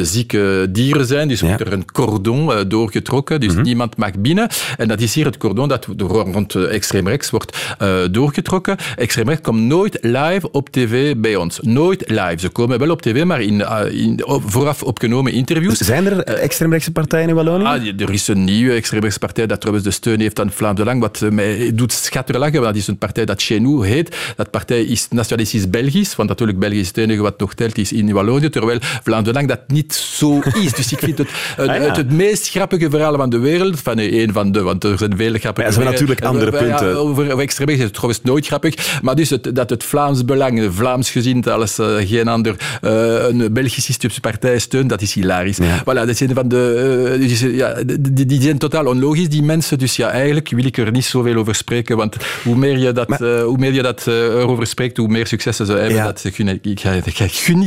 [0.03, 1.29] zieke dieren zijn.
[1.29, 1.47] Dus ja.
[1.47, 3.41] wordt er een cordon doorgetrokken.
[3.41, 3.65] Dus mm -hmm.
[3.65, 4.49] niemand mag binnen.
[4.77, 7.77] En dat is hier het cordon dat rond extreemrechts wordt
[8.11, 11.59] doorgetrokken extreemrecht komt nooit live op tv bij ons.
[11.63, 12.39] Nooit live.
[12.39, 15.79] Ze komen wel op tv, maar in, uh, in vooraf opgenomen interviews.
[15.79, 17.65] Zijn er extreemrechtse partijen in Wallonië?
[17.65, 21.01] Ah, er is een nieuwe extreemrechtse partij dat trouwens de steun heeft aan Vlaams Belang,
[21.01, 24.17] wat mij doet schatteren lachen, want dat is een partij dat Chez nous heet.
[24.37, 27.93] Dat partij is nationalistisch Belgisch, want natuurlijk België is het enige wat nog telt is
[27.93, 30.73] in Wallonië, terwijl Vlaams Belang dat niet zo is.
[30.73, 31.83] Dus ik vind het het, ah, ja.
[31.83, 35.17] het, het meest grappige verhaal van de wereld, van een van de, want er zijn
[35.17, 35.69] vele grappige...
[35.69, 36.97] Ja, er zijn natuurlijk andere punten.
[36.97, 40.69] Over, over extreemrecht is het trouwens nooit grappig, Maar dus het, dat het Vlaams Belang,
[40.75, 45.57] Vlaams gezien als uh, geen ander, uh, een Belgische partij steunt, dat is hilarisch.
[45.57, 45.81] Ja.
[45.81, 47.17] Voilà, dat zijn van de...
[47.19, 49.79] Uh, dus, ja, die, die, zijn totaal onlogisch, die mensen.
[49.79, 53.09] Dus ja, eigenlijk wil ik er niet zoveel over spreken, want hoe meer je dat,
[53.09, 55.95] maar, hoe meer je dat erover spreekt, hoe meer successen ze hebben.
[55.95, 56.05] Ja.
[56.05, 56.83] Dat gun ik, ik,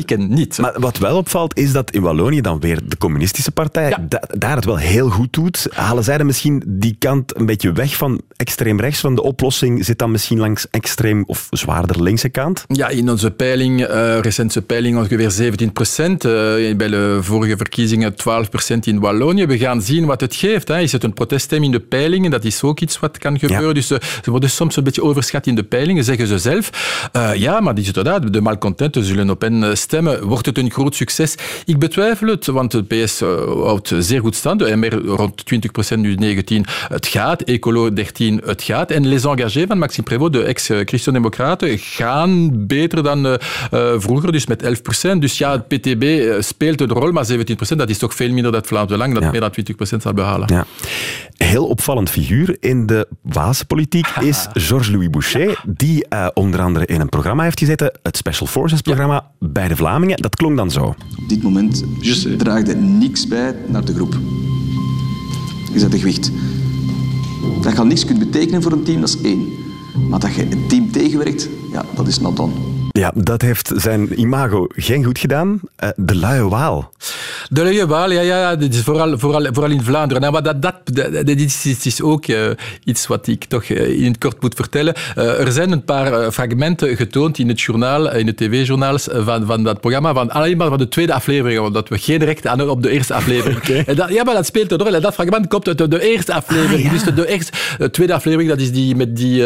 [0.09, 0.57] ik, niet.
[0.57, 4.05] Maar wat wel opvalt, is dat in Wallonië dan weer de communistische partij ja.
[4.09, 5.67] da, daar het wel heel goed doet.
[5.73, 9.85] Halen zij dan misschien die kant een beetje weg van extreem rechts, van de oplossing
[9.85, 12.65] zit dan misschien langs extreem of zwaarder linkse kant?
[12.67, 16.25] Ja, in onze peiling, uh, recente peiling, ongeveer 17 procent.
[16.25, 16.31] Uh,
[16.75, 19.45] bij de vorige verkiezingen 12 procent in Wallonië.
[19.45, 20.67] We gaan zien wat het geeft.
[20.67, 20.79] Hè.
[20.79, 22.31] Is het een proteststem in de peilingen?
[22.31, 23.67] Dat is ook iets wat kan gebeuren.
[23.67, 23.73] Ja.
[23.73, 26.69] Dus uh, ze worden soms een beetje overschat in de peilingen, zeggen ze zelf.
[27.35, 30.23] ja, maar die inderdaad, de malcontenten zullen op hen stemmen.
[30.27, 31.35] Wordt het een groot succes?
[31.65, 34.59] Ik betwijfel het, want de PS houdt zeer goed stand.
[34.59, 36.65] De MR rond 20 procent, nu 19.
[36.87, 37.41] Het gaat.
[37.41, 38.91] Ecolo 13, het gaat.
[38.91, 43.33] En les engagés van Maxime Prévost, de ex-Christen-Democraten, gaan beter dan uh,
[43.97, 45.21] vroeger, dus met 11 procent.
[45.21, 48.51] Dus ja, het PTB speelt een rol, maar 17 procent, dat is toch veel minder
[48.51, 49.31] dan Vlaams Belang, dat ja.
[49.31, 50.47] meer dan 20 procent zal behalen.
[50.53, 50.65] Ja.
[51.37, 57.01] Heel opvallend figuur in de Waalse politiek is Georges-Louis Boucher, die uh, onder andere in
[57.01, 59.47] een programma heeft gezeten, het Special Forces programma ja.
[59.47, 60.17] bij de Vlamingen.
[60.17, 60.83] Dat klonk dan zo.
[61.17, 61.83] Op dit moment
[62.37, 64.19] draagt niks bij naar de groep.
[65.73, 66.31] Je zet de gewicht.
[67.61, 69.47] Dat je niks kunt betekenen voor een team, dat is één.
[70.09, 72.51] Maar dat je een team tegenwerkt, ja, dat is not done.
[72.91, 75.59] Ja, dat heeft zijn imago geen goed gedaan.
[75.83, 76.91] Uh, de luie waal.
[77.49, 80.21] De luie waal, ja, ja dit is vooral, vooral, vooral in Vlaanderen.
[80.21, 82.49] Nou, maar dat, dat, dat, dit is, dit is ook uh,
[82.83, 84.95] iets wat ik toch uh, in het kort moet vertellen.
[85.15, 89.81] er zijn een paar fragmenten getoond in het journaal, in de tv-journaals van, van dat
[89.81, 92.89] programma, van alleen maar van de tweede aflevering, omdat we geen recht aan op de
[92.89, 93.59] eerste aflevering.
[93.61, 93.83] okay.
[93.85, 94.95] en dat, ja, maar dat speelt een rol.
[94.95, 96.79] En dat fragment komt uit de, de eerste aflevering.
[96.79, 96.91] Ah, ja.
[96.91, 99.43] Dus de, eerste, de tweede aflevering, dat is die met die,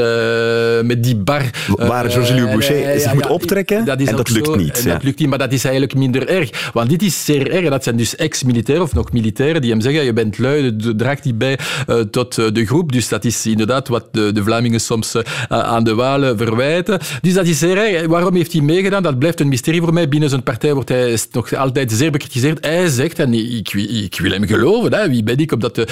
[0.84, 1.44] met die bar.
[1.76, 3.86] Waar Georges-Louis Boucher zich moet optrekken.
[3.86, 4.80] Dat is en dat lukt zo, niet.
[4.80, 6.72] En dat lukt niet, maar dat is eigenlijk minder erg.
[6.74, 7.64] Want dit is zeer erg.
[7.64, 11.24] En dat zijn dus ex-militairen of nog militairen die hem zeggen je bent lui, draagt
[11.24, 12.92] niet bij uh, tot uh, de groep.
[12.92, 17.00] Dus dat is inderdaad wat de, de Vlamingen soms uh, aan de Walen verwijten.
[17.22, 18.08] Dus dat is zeer erg.
[18.08, 19.04] Waarom heeft hij meegedaan?
[19.04, 20.10] Dat blijft een mysterie voor mij.
[20.10, 22.66] Binnen zijn partij wordt hij nog altijd zeer bekritiseerd.
[22.66, 25.86] Hij zegt, en ik, ik wil hem geloven, hè, wie ben ik om dat te,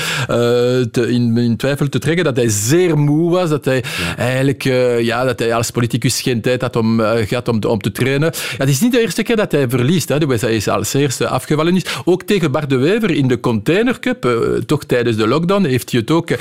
[0.92, 4.18] te in, in, twijfel te trekken, dat hij zeer moe was, dat hij ja.
[4.18, 4.64] eigenlijk
[5.00, 7.02] ja, dat hij als politicus geen tijd had om,
[7.34, 8.32] gehad om, om te trainen.
[8.34, 10.10] Ja, het is niet de eerste keer dat hij verliest.
[10.10, 10.18] Hè.
[10.18, 11.86] Hij is als eerste afgevallen is.
[12.06, 14.34] Ook tegen Bart de Wever in de Container Cup, uh,
[14.66, 16.38] toch tijdens de lockdown, heeft hij het ook, uh,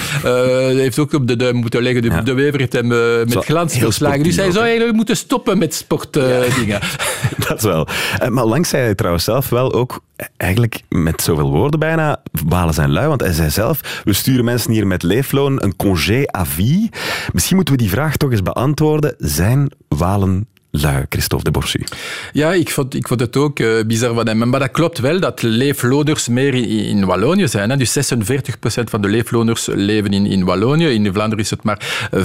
[0.66, 2.02] heeft ook op de duim moeten leggen.
[2.02, 2.20] De, Ja.
[2.22, 4.22] de Wever heeft hem uh, met Zo, glans heel verslagen.
[4.22, 6.80] Dus hij zou eigenlijk moeten stoppen met sportdingen.
[7.48, 7.86] Dat wel.
[8.18, 12.22] Eh, Maar langs zei hij trouwens zelf wel ook, eh, eigenlijk met zoveel woorden bijna,
[12.46, 13.08] Walen zijn lui.
[13.08, 16.90] Want hij zei zelf, we sturen mensen hier met leefloon, een congé à vie.
[17.32, 19.14] Misschien moeten we die vraag toch eens beantwoorden.
[19.18, 21.84] Zijn Walen lui, Christophe de Borsu?
[22.32, 24.48] Ja, ik vond, ik vond het ook uh, bizar van hem.
[24.48, 27.78] Maar dat klopt wel dat leefloners meer in, Wallonië zijn.
[27.78, 30.86] Dus 46% van de leefloners leven in, in Wallonië.
[30.86, 32.18] In Vlaanderen is het maar 25%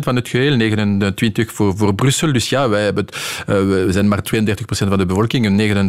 [0.00, 0.56] van het geheel,
[1.48, 2.32] 29% voor, voor Brussel.
[2.32, 3.06] Dus ja, wij hebben,
[3.48, 5.86] uh, we zijn maar 32% van de bevolking en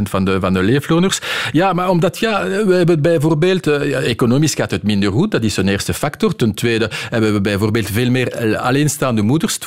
[0.00, 1.20] 49% van de, van de leefloners.
[1.52, 5.68] Ja, maar omdat, ja, we hebben bijvoorbeeld, economisch gaat het minder goed, dat is een
[5.68, 6.36] eerste factor.
[6.36, 9.58] Ten tweede hebben we bijvoorbeeld veel meer alleenstaande moeders.
[9.58, 9.62] 12%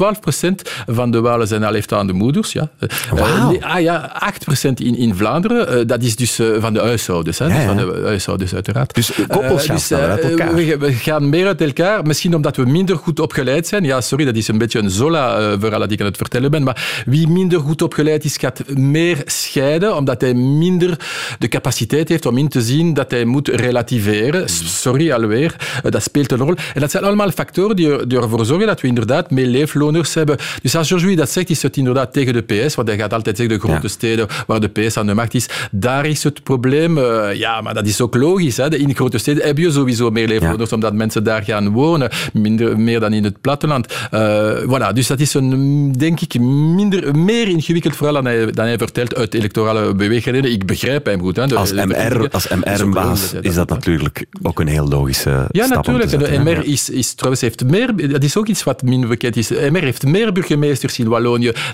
[0.86, 2.52] van de Walen zijn alleenstaande moeders.
[2.52, 2.70] Ja.
[3.12, 3.54] Wauw.
[3.54, 4.22] Uh, ah ja,
[4.66, 5.78] 8% in, in Vlaanderen.
[5.78, 7.40] Uh, dat is dus uh, van de huishoudens.
[7.40, 7.46] Hè?
[7.46, 8.94] Ja, Dus van de huishoudens, uiteraard.
[8.96, 10.56] Dus koppels elkaar.
[10.56, 12.04] We, we, gaan meer uit elkaar.
[12.04, 13.84] Misschien omdat we minder goed opgeleid zijn.
[13.84, 16.64] Ja, sorry, dat is een beetje een Zola-verhaal dat ik aan het vertellen ben.
[16.64, 21.00] Maar wie minder goed opgeleid is, gaat meer scheiden, omdat hij minder
[21.40, 24.50] de capaciteit heeft om in te zien dat hij moet relativeren.
[24.50, 25.56] Sorry, alweer.
[25.90, 26.56] dat speelt een rol.
[26.74, 30.38] En dat zijn allemaal factoren die, die ervoor zorgen dat we inderdaad meer leefloners hebben.
[30.62, 33.38] Dus als Georges dat zegt, is het inderdaad tegen de PS, want hij gaat altijd
[33.38, 33.88] zeggen de grote Ja.
[33.90, 36.98] steden waar de PS aan de macht is, daar is het probleem.
[36.98, 38.58] Uh, ja, maar dat is ook logisch.
[38.58, 38.76] Hè?
[38.76, 43.00] In grote steden heb je sowieso meer leefloners, omdat mensen daar gaan wonen, minder, meer
[43.00, 43.94] dan in het platteland.
[44.14, 48.66] Uh, voilà, dus dat is een, denk ik, minder, meer ingewikkeld verhaal dan hij, dan
[48.66, 50.52] hij vertelt uit electorale beweegredenen.
[50.52, 51.36] Ik begrijp hem goed.
[51.36, 51.48] Hè?
[51.48, 52.32] De- Als MR, verkiezingen.
[52.32, 56.12] als Dat is MR-baas is dat natuurlijk ook een heel logische ja, stap natuurlijk.
[56.12, 56.52] En de.
[56.52, 59.50] MR is, is trouwens heeft meer, dat is ook iets wat minder bekend is.
[59.50, 61.20] MR heeft meer burgemeesters in Wallonië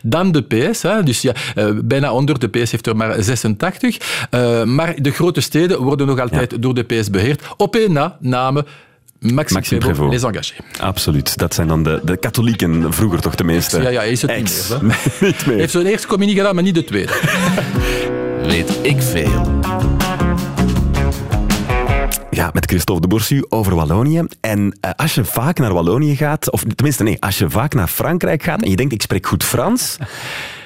[0.04, 0.82] dan de PS.
[0.82, 1.04] Hè.
[1.04, 2.40] Dus ja, eh, bijna onder.
[2.40, 3.98] De PS heeft er maar 86.
[4.30, 7.42] Eh, maar de grote steden worden nog altijd door de PS beheerd.
[7.58, 8.66] Op één na, namen
[9.20, 10.54] Maxime, Maxime Prévost, les engagés.
[10.80, 11.38] Absoluut.
[11.38, 13.82] Dat zijn dan de, de katholieken, vroeger toch de meeste.
[13.82, 14.80] Ja, ja, hij is het niet meer.
[14.80, 14.86] hè.
[15.26, 15.46] niet meer.
[15.46, 17.14] Hij heeft zijn eerste communie gedaan, maar niet de tweede.
[18.44, 19.60] Weet ik veel.
[22.38, 24.24] Ja, met Christophe de Boursu over Wallonië.
[24.40, 27.88] En uh, als je vaak naar Wallonië gaat, of tenminste nee, als je vaak naar
[27.88, 29.98] Frankrijk gaat en je denkt ik spreek goed Frans,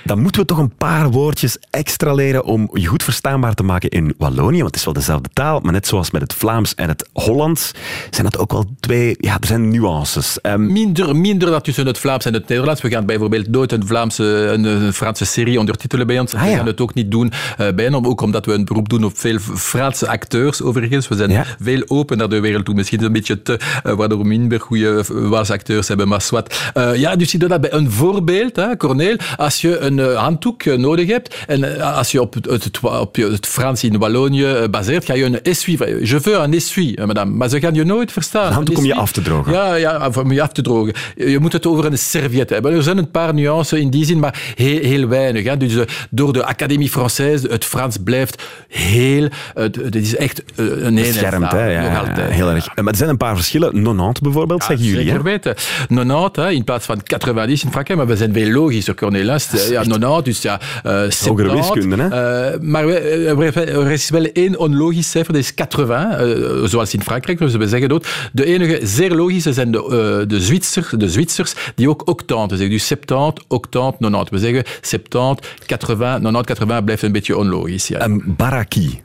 [0.03, 3.89] dan moeten we toch een paar woordjes extra leren om je goed verstaanbaar te maken
[3.89, 4.57] in Wallonië.
[4.57, 7.71] Want het is wel dezelfde taal, maar net zoals met het Vlaams en het Hollands
[8.09, 9.15] zijn dat ook wel twee...
[9.19, 10.37] Ja, er zijn nuances.
[10.43, 12.81] Um, minder, minder dan tussen het Vlaams en het Nederlands.
[12.81, 16.33] We gaan bijvoorbeeld nooit een Vlaamse, een, Franse serie ondertitelen bij ons.
[16.33, 18.89] Ah, we gaan het ook niet doen uh, bij hen, ook omdat we een beroep
[18.89, 21.07] doen op veel Franse acteurs overigens.
[21.07, 21.45] We zijn ja.
[21.59, 22.75] veel open naar de wereld toe.
[22.75, 26.71] Misschien een beetje te, uh, waardoor minder goede Waalse acteurs hebben, maar zwart.
[26.77, 29.15] Uh, ja, dus je doet dat bij een voorbeeld, hè, Corneel.
[29.37, 33.47] Als je een uh, handdoek nodig hebt en als je op het, het, op het
[33.47, 36.05] Frans in Wallonië baseert, ga je een essuie.
[36.05, 37.31] Je veux un essuie, madame.
[37.31, 38.47] Maar ze gaan je nooit verstaan.
[38.47, 39.51] Een handdoek om je af te drogen.
[39.51, 40.93] Ja, ja, om je af te drogen.
[41.15, 42.73] Je moet het over een serviet hebben.
[42.73, 45.43] Er zijn een paar nuances in die zin, maar heel, heel weinig.
[45.43, 45.57] Hè.
[45.57, 45.73] Dus
[46.09, 49.29] door de Académie Française, het Frans blijft heel...
[49.53, 51.65] Het, is echt een Beschermd, hè?
[51.65, 52.75] Ja, heel erg.
[52.75, 53.81] Maar er zijn een paar verschillen.
[53.81, 55.05] 90 bijvoorbeeld, zeggen jullie.
[55.05, 55.55] Zeker weten.
[55.87, 59.49] 90 hè, in plaatst van 90 in Frankrijk, maar we zijn veel logischer, Cornelis.
[59.69, 60.59] Ja, 90, dus ja...
[60.85, 62.53] Uh, Hogere wiskunde, hè?
[62.53, 67.39] Uh, maar er is wel één onlogisch cijfer, dat is 80, uh, zoals in Frankrijk.
[67.39, 68.07] Dus we zeggen dat.
[68.33, 72.75] De enige zeer logische zijn de, de, Zwitsers, de Zwitsers, die ook octante zeggen.
[72.75, 74.29] Dus 70, octante, 90.
[74.29, 77.87] We zeggen 70, 80, 90, 80 blijft een beetje onlogisch.
[77.87, 78.03] Ja.
[78.05, 79.01] Um, baraki.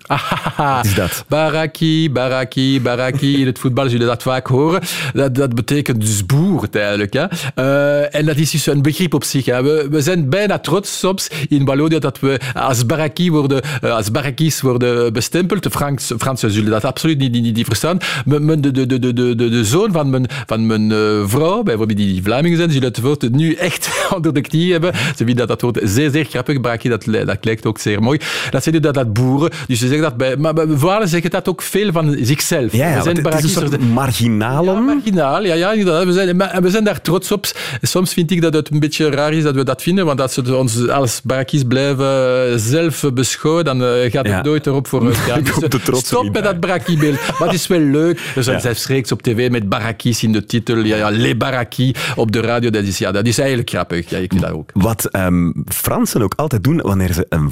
[0.57, 1.25] Wat is dat?
[1.29, 3.41] Baraki, baraki, baraki.
[3.41, 4.83] In het voetbal zullen dat vaak horen.
[5.13, 7.13] Dat, dat betekent dus boer eigenlijk.
[7.13, 7.25] Hè.
[8.03, 9.45] En dat is dus een begrip op zich.
[9.45, 9.63] Hè.
[9.63, 14.11] We, we zijn bijna trots soms in Wallonië dat we als baraki worden, uh, als
[14.11, 15.63] barakis worden bestempeld.
[15.63, 17.99] De Frans, Fransen zullen dat absoluut niet, niet, niet verstaan.
[18.25, 22.23] De, de, de, de, de, de zoon van mijn, van mijn uh, vrouw, bijvoorbeeld die
[22.23, 24.95] Vlamingen zijn, zullen het woord nu echt onder de knie hebben.
[24.95, 26.61] Ze vinden dat dat woord zeer, zeer grappig.
[26.61, 28.21] Baraki, dat, dat lijkt ook zeer mooi.
[28.51, 29.51] Dat zijn dat, dat boeren.
[29.67, 30.37] Dus ze zeggen dat bij...
[30.37, 32.73] Maar Walen zeggen dat ook veel van zichzelf.
[32.73, 34.75] Ja, ja, we zijn het is een soort marginalen.
[34.75, 37.47] Ja, marginaal, ja, ja, we zijn, we zijn daar trots op.
[37.83, 40.37] Soms vind ik dat het een beetje raar is dat we dat vinden, want als
[40.37, 45.43] we ons als barakis blijven zelf beschouwen, dan uh, gaat het nooit erop vooruit gaan.
[45.43, 47.17] Dus, stop met dat barakibeeld.
[47.39, 48.33] Maar het is wel leuk.
[48.37, 50.77] Er zijn zelfs reeks op tv met barakis in de titel.
[50.77, 52.71] Ja, ja, Les Barakis op de radio.
[52.71, 54.11] Dat is, ja, dat is eigenlijk grappig.
[54.11, 54.71] Ja, ik vind dat ook.
[54.75, 57.51] Wat um, Fransen ook altijd doen wanneer ze een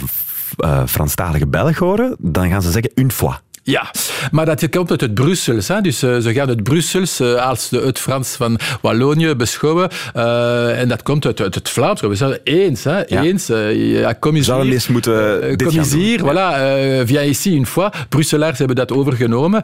[0.59, 3.44] uh, Franstalige Belg horen, dan gaan ze zeggen une fois.
[3.67, 3.91] Ja,
[4.31, 5.69] maar dat komt uit het Brussels.
[5.69, 5.81] Hè?
[5.81, 9.89] Dus uh, ze gaan het Brussels uh, als de, het Frans van Wallonië beschouwen.
[10.17, 12.01] Uh, en dat komt uit, uit het Vlaams.
[12.01, 12.85] We zijn eens.
[12.85, 13.03] Hè?
[13.07, 13.23] Ja.
[13.23, 13.47] Eens.
[13.73, 14.61] ja, kom eens hier.
[14.61, 16.21] eens moeten dit kom eens hier.
[16.21, 17.07] Voilà.
[17.07, 17.91] viens ici une fois.
[18.09, 19.63] Brusselaars hebben dat overgenomen.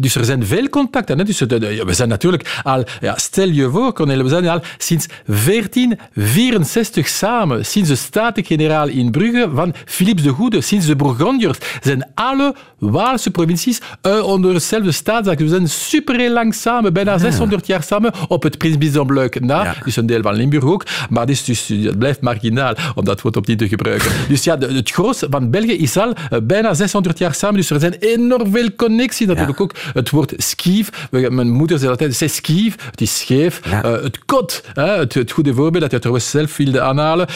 [0.00, 1.18] dus er zijn veel contacten.
[1.18, 1.24] Hè?
[1.24, 2.84] Dus we zijn natuurlijk al...
[3.00, 7.66] Ja, stel je voor, Cornel, we zijn al sinds 1464 samen.
[7.66, 10.60] Sinds de Staten-Generaal in Brugge van Philips de Goede.
[10.60, 12.54] Sinds de Bourgondiërs zijn alle
[12.90, 15.38] Waals Nederlandse provincies uh, onder hetzelfde staatsdak.
[15.38, 19.64] We zijn super heel lang samen, bijna 600 jaar samen, op het Prins Bisonbluik na.
[19.64, 19.74] Ja.
[19.84, 20.84] Dus een deel van Limburg ook.
[21.10, 24.10] Maar dus, dus, het blijft marginaal om dat woord opnieuw te gebruiken.
[24.28, 27.56] Dus ja, het grootste van België is al uh, bijna 600 jaar samen.
[27.56, 29.26] Dus er zijn enorm veel connecties.
[29.26, 29.64] Natuurlijk ja.
[29.64, 31.08] ook het woord skief.
[31.10, 32.76] Mijn moeder zei altijd, c'est skief.
[32.90, 33.60] Het is scheef.
[33.66, 34.62] Uh, het kot.
[34.72, 37.26] Het, het, goede voorbeeld dat je trouwens zelf wilde aanhalen.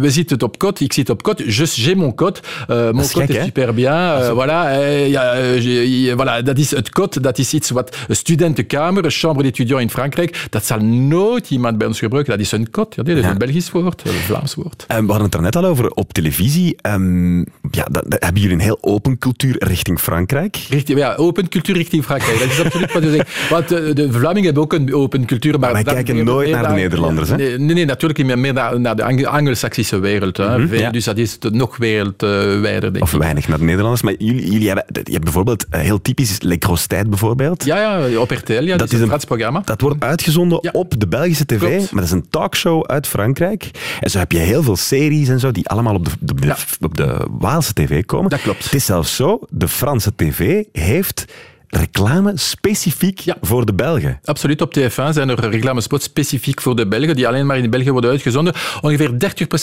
[0.00, 0.80] we zitten op kot.
[0.80, 1.42] Ik zit op kot.
[1.46, 2.40] J'ai mon kot.
[2.68, 4.34] mon kot is super bien.
[4.34, 4.77] voilà.
[5.08, 9.82] Ja, uh, voilà, dat is het kot, dat is iets wat studentenkamer, een chambre d'étudiant
[9.82, 12.32] in Frankrijk, dat zal nooit iemand bij ons gebruiken.
[12.36, 13.30] Dat is een kot, ja, dat is ja.
[13.30, 14.86] een Belgisch woord, een Vlaams woord.
[14.88, 16.76] Um, we hadden het er net al over op televisie.
[16.82, 17.38] Um,
[17.70, 20.56] ja, dat, dat, hebben jullie een heel open cultuur richting Frankrijk?
[20.68, 22.38] Richting, ja, open cultuur richting Frankrijk.
[22.38, 23.30] Dat is absoluut wat je zegt.
[23.50, 25.58] Want de, de Vlamingen hebben ook een open cultuur.
[25.58, 27.28] Maar wij kijken nooit naar de Nederlanders.
[27.28, 27.36] Hè?
[27.36, 30.38] Nee, nee, natuurlijk meer naar, naar de Anglo-Saxische wereld.
[30.38, 30.90] Mm -hmm, ja.
[30.90, 34.02] Dus dat is nog wereldwijder, denk Of weinig naar de Nederlanders.
[34.02, 37.64] Maar jullie, jullie hebben je hebt bijvoorbeeld, uh, heel typisch, Le Crostijt bijvoorbeeld.
[37.64, 39.62] Ja, ja, op RTL, ja, dat is een programma.
[39.64, 40.70] Dat wordt uitgezonden ja.
[40.72, 41.90] op de Belgische tv, Klopt.
[41.90, 43.70] maar dat is een talkshow uit Frankrijk.
[44.00, 46.46] En zo heb je heel veel series en zo, die allemaal op de, op de,
[46.46, 46.56] ja.
[46.80, 48.30] op de Waalse tv komen.
[48.30, 48.64] Dat klopt.
[48.64, 51.24] Het is zelfs zo, de Franse tv heeft
[51.68, 53.36] reclame specifiek ja.
[53.40, 54.18] voor de Belgen.
[54.24, 54.60] Absoluut.
[54.60, 58.10] Op TF1 zijn er reclamespots specifiek voor de Belgen, die alleen maar in België worden
[58.10, 58.54] uitgezonden.
[58.80, 59.10] Ongeveer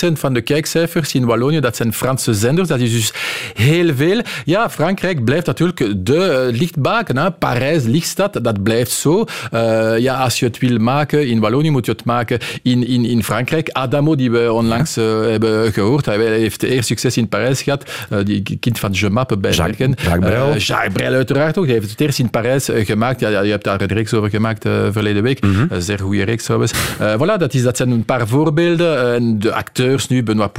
[0.10, 2.68] 30% van de kijkcijfers in Wallonië, dat zijn Franse zenders.
[2.68, 3.14] Dat is dus
[3.54, 4.22] heel veel.
[4.46, 7.18] Ja, Frankrijk blijft natuurlijk de lichtbaken.
[7.18, 7.32] Hè.
[7.32, 9.26] Parijs, lichtstad, dat blijft zo.
[9.54, 13.06] Uh, ja, als je het wil maken in Wallonië, moet je het maken in, in,
[13.06, 13.70] in Frankrijk.
[13.70, 17.92] Adamo, die we onlangs uh, hebben gehoord, hij heeft eerst succes in Parijs gehad.
[18.24, 20.58] Die kind van Je Mappe bij Jacques, Jacques Brel.
[20.58, 21.66] Jacques Brel uiteraard ook.
[21.66, 23.20] Hij heeft in Parijs eh, gemaakt.
[23.20, 25.40] Ja, ja, je hebt daar een reeks over gemaakt uh, verleden week.
[25.70, 26.74] Een zeer goede reeks trouwens.
[27.00, 29.14] Voilà, dat, is, dat zijn een paar voorbeelden.
[29.14, 30.52] En de acteurs nu, Benoît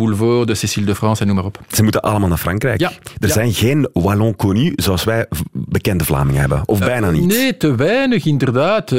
[0.44, 1.59] de Cécile de France en noem maar op.
[1.72, 2.81] Ze moeten allemaal naar Frankrijk.
[2.81, 2.90] Ja.
[3.20, 3.33] Er Ja.
[3.33, 6.62] zijn geen Wallon connu zoals wij bekende Vlamingen hebben.
[6.66, 7.27] Of bijna niet.
[7.27, 8.92] Nee, te weinig inderdaad.
[8.92, 8.99] eh,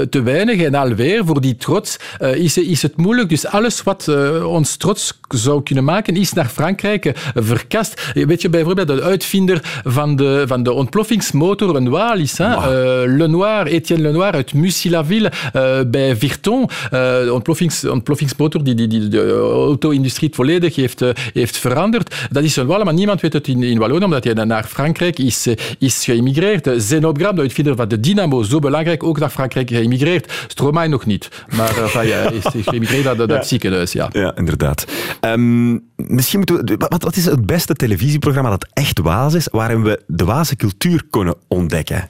[0.00, 0.60] te weinig.
[0.62, 3.28] En alweer, voor die trots eh, is, is het moeilijk.
[3.28, 8.10] Dus alles wat eh, ons trots zou kunnen maken, is naar Frankrijk eh, verkast.
[8.14, 12.54] Weet je, bijvoorbeeld de uitvinder van de, van de ontploffingsmotor, een Wallis, hè?
[12.54, 16.68] Eh, Lenoir, Etienne Lenoir uit Mussy-la-Ville eh, bij Virton.
[16.90, 22.14] De ontploffings, ontploffingsmotor die, die, die de auto-industrie volledig heeft, heeft veranderd.
[22.30, 25.18] Dat is een Wallon, maar niemand weet het in, in Wallonië, omdat hij naar Frankrijk
[25.18, 25.46] is,
[25.78, 26.68] is geëmigreerd.
[26.76, 30.32] Zenobgram, de uitvinder van de Dynamo, zo belangrijk, ook naar Frankrijk geëmigreerd.
[30.46, 34.08] Stromae nog niet, maar uh, ja, is geëmigreerd naar dat, dat ziekenhuis, ja.
[34.12, 34.86] Ja, inderdaad.
[35.20, 36.86] Ehm, misschien moeten we...
[36.88, 41.04] Wat, wat is het beste televisieprogramma dat echt Waals is, waarin we de Waalse cultuur
[41.10, 42.06] kunnen ontdekken?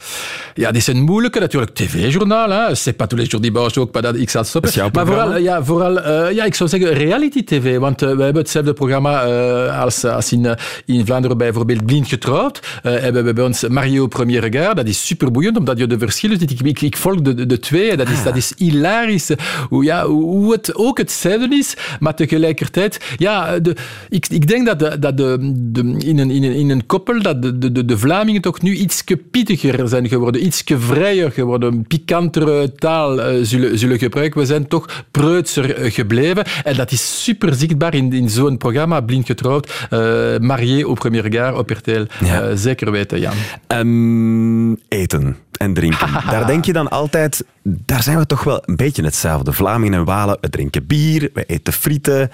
[0.55, 1.75] Ja, die zijn moeilijke natuurlijk.
[1.75, 4.71] TV-journaal, c'est pas tous les jours dimanche ook, maar dat ik zal stoppen.
[4.71, 8.43] Is maar vooral, ja, vooral uh, ja, ik zou zeggen reality-tv, want uh, we hebben
[8.43, 12.61] hetzelfde programma uh, als, als in, in Vlaanderen bijvoorbeeld Blind Getrouwd.
[12.83, 16.51] hebben we bij ons Mario Premier Regard, dat is superboeiend, omdat je de verschillen ziet.
[16.51, 19.31] Ik, ik, ik volg de, de, de twee, dat is, dat is hilarisch.
[19.69, 22.98] Hoe, ja, hoe het ook hetzelfde is, maar tegelijkertijd...
[23.17, 23.77] Ja, de,
[24.09, 27.23] ik, ik denk dat, de, dat de, de, in, een, in, een, in een koppel
[27.23, 32.73] dat de, de, de Vlamingen toch nu iets pittiger zijn geworden, iets vrijer geworden, pikantere
[32.73, 34.41] taal uh, zullen, zullen gebruiken.
[34.41, 36.45] We zijn toch preutser gebleven.
[36.65, 39.99] En dat is super zichtbaar in, in zo'n programma, Blind Getrouwd, uh,
[40.39, 42.05] Marié au premier regard op RTL.
[42.25, 42.57] Ja.
[42.57, 43.35] Zeker weten, Jan.
[43.69, 46.09] Um, eten en drinken.
[46.31, 47.45] daar denk je dan altijd,
[47.85, 49.53] daar zijn we toch wel een beetje hetzelfde.
[49.53, 52.31] Vlamingen en Walen, we drinken bier, we eten frieten.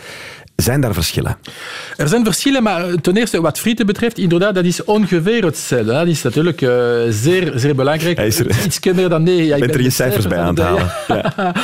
[0.57, 1.37] Zijn daar verschillen?
[1.97, 5.93] Er zijn verschillen, maar ten eerste wat frieten betreft, inderdaad, dat is ongeveer hetzelfde.
[5.93, 6.71] Dat is natuurlijk uh,
[7.09, 8.17] zeer, zeer belangrijk.
[8.17, 9.47] Hij is er, Iets meer dan nee.
[9.47, 10.93] Ja, ik ben er je cijfers bij aan het halen.
[11.37, 11.55] Ja.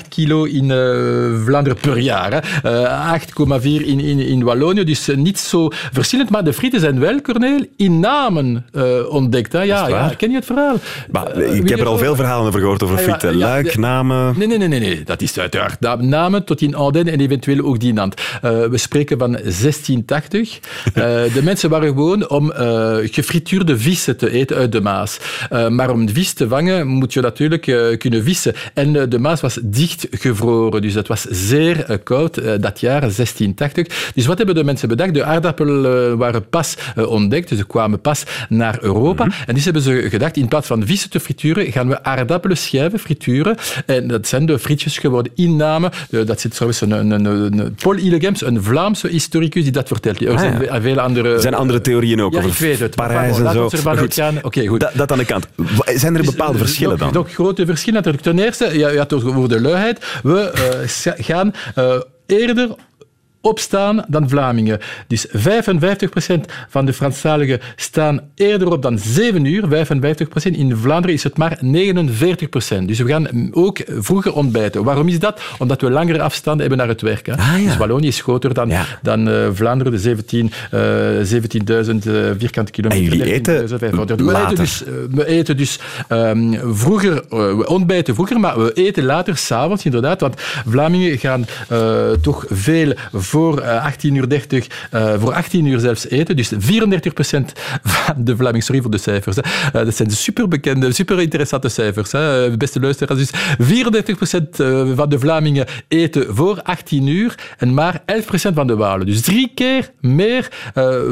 [0.00, 2.60] 9,8 kilo in uh, Vlaanderen per jaar.
[2.64, 3.14] Uh,
[3.58, 4.84] 8,4 in, in, in Wallonië.
[4.84, 6.30] Dus niet zo verschillend.
[6.30, 8.66] Maar de frieten zijn wel, Corneel, in namen
[9.08, 9.52] ontdekt.
[9.52, 9.62] Hè?
[9.62, 10.76] Ja, ja, ken je het verhaal?
[11.10, 13.38] Maar, ik heb er al veel verhalen over gehoord over frieten.
[13.38, 14.34] Ja, Luik, namen...
[14.38, 15.02] Nee, nee, nee, nee.
[15.02, 18.14] Dat is uiteraard namen tot in Ardennen en eventueel ook die land.
[18.20, 20.58] Uh, we spreken van 1680.
[20.58, 20.92] Uh,
[21.34, 25.18] de mensen waren gewoon om uh, gefrituurde vissen te eten uit de Maas.
[25.68, 27.62] maar om vis te vangen moet je natuurlijk
[27.98, 28.54] kunnen vissen.
[28.74, 34.12] En de Maas was dichtgevroren, dus het was zeer koud dat jaar 1680.
[34.14, 35.14] Dus wat hebben de mensen bedacht?
[35.14, 39.24] De aardappelen waren pas ontdekt, dus ze kwamen pas naar Europa.
[39.24, 39.46] Mm -hmm.
[39.46, 42.25] En dus hebben ze gedacht, in plaats van vissen te frituren, gaan we aardappelen
[42.56, 43.56] schijven frituren.
[43.86, 45.90] En dat zijn de frietjes geworden in namen.
[46.10, 50.20] Dat zit trouwens een, een, een Paul Illegems, een Vlaamse historicus, die dat vertelt.
[50.20, 50.80] Er zijn ah, ja.
[50.80, 51.34] veel andere...
[51.34, 52.94] Er zijn andere theorieën ook ja, over ik weet het.
[52.94, 53.68] Parijs en zo.
[53.68, 54.20] Goed.
[54.42, 54.80] Okay, goed.
[54.80, 55.46] Dat, dat aan de kant.
[55.84, 57.12] Zijn er bepaalde dus, verschillen dan?
[57.12, 58.24] Nog grote verschillen natuurlijk.
[58.24, 60.04] Ten eerste, ja, ja, over de luiheid.
[60.22, 60.52] We
[61.06, 62.68] uh, gaan uh, eerder
[63.46, 64.78] opstaan dan Vlamingen.
[65.06, 65.30] Dus 55%
[66.68, 69.86] van de Franstaligen staan eerder op dan 7 uur.
[69.86, 70.52] 55%.
[70.52, 72.84] In Vlaanderen is het maar 49%.
[72.84, 74.84] Dus we gaan ook vroeger ontbijten.
[74.84, 75.40] Waarom is dat?
[75.58, 77.26] Omdat we langere afstanden hebben naar het werk.
[77.26, 77.32] Hè.
[77.32, 77.64] Ah, ja.
[77.64, 78.84] Dus Wallonië is groter dan, ja.
[79.02, 83.12] dan uh, Vlaanderen, de 17, uh, 17.000 uh, vierkante kilometer.
[83.12, 83.68] En jullie eten
[84.26, 85.78] we eten dus, we eten dus
[86.08, 90.20] um, vroeger, we ontbijten vroeger, maar we eten later, s'avonds inderdaad.
[90.20, 90.34] Want
[90.66, 91.46] Vlamingen gaan
[92.20, 92.92] toch veel
[93.36, 96.36] voor 18 uur 30, uh, voor 18 uur zelfs eten.
[96.36, 99.36] Dus 34% van de Vlamingen, sorry voor de cijfers.
[99.36, 99.42] Hè.
[99.42, 102.12] Uh, dat zijn super bekende, super interessante cijfers.
[102.12, 102.56] Hè.
[102.56, 103.28] Beste luisteraars.
[103.28, 109.06] Dus 34% van de Vlamingen eten voor 18 uur en maar 11% van de Walen.
[109.06, 110.48] Dus drie keer meer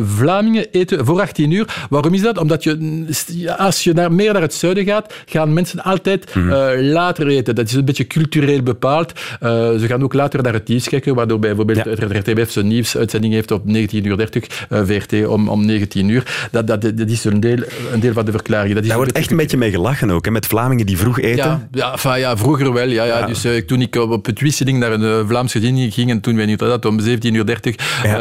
[0.04, 1.86] Vlamingen eten voor 18 uur.
[1.90, 2.38] Waarom is dat?
[2.38, 6.80] Omdat je, als je naar, meer naar het zuiden gaat, gaan mensen altijd mm -hmm.
[6.80, 7.54] later eten.
[7.54, 9.12] Dat is een beetje cultureel bepaald.
[9.40, 12.04] ze gaan ook later naar het nieuws kijken, waardoor bijvoorbeeld ja.
[12.14, 13.72] RTBF zijn nieuwsuitzending heeft op 19.30
[14.02, 14.28] uur,
[14.68, 16.48] VRT om, om 19 uur.
[16.50, 17.58] Dat, dat, dat is een deel,
[17.92, 18.74] een deel van de verklaring.
[18.74, 21.20] Dat is Daar wordt echt een beetje mee gelachen ook, hè, met Vlamingen die vroeg
[21.20, 21.36] eten.
[21.36, 22.88] Ja, ja, enfin, ja vroeger wel.
[22.88, 23.18] Ja, ja.
[23.18, 23.26] ja.
[23.26, 26.36] Dus, uh, toen ik op het wisseling naar een uh, Vlaams gezin ging en toen
[26.36, 28.16] wij inderdaad om 17.30 uur 30, ja.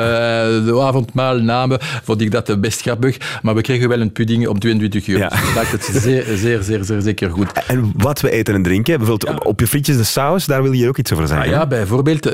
[0.60, 3.18] de avondmaal namen, vond ik dat best grappig.
[3.42, 5.18] Maar we kregen wel een pudding om 22 uur.
[5.18, 5.28] Ja.
[5.28, 7.52] Dus dat maakt het zeer, zeer, zeer, zeer zeker goed.
[7.68, 10.88] En wat we eten en drinken, bijvoorbeeld op je frietjes de saus, daar wil je
[10.88, 11.46] ook iets over zeggen.
[11.46, 12.32] Ah, ja, bijvoorbeeld.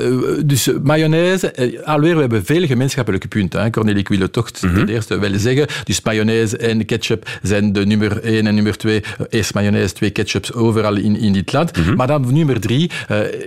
[0.48, 3.62] Dus mayonaise mayonaise, eh, alweer, we hebben veel gemeenschappelijke punten.
[3.62, 3.70] Hè.
[3.70, 5.66] Cornelie, ik wil het toch ten eerste wel zeggen.
[5.84, 9.02] Dus mayonaise en ketchup zijn de nummer 1 en nummer 2.
[9.28, 11.96] Eerst mayonaise, twee ketchups overal in, in dit land.
[11.96, 12.90] Maar dan nummer 3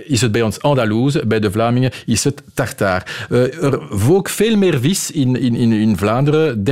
[0.04, 3.04] is het bij ons Andalouse, bij de Vlamingen is het tartare.
[3.30, 6.64] Eh, er ook veel meer vis in, in, in, in Vlaanderen,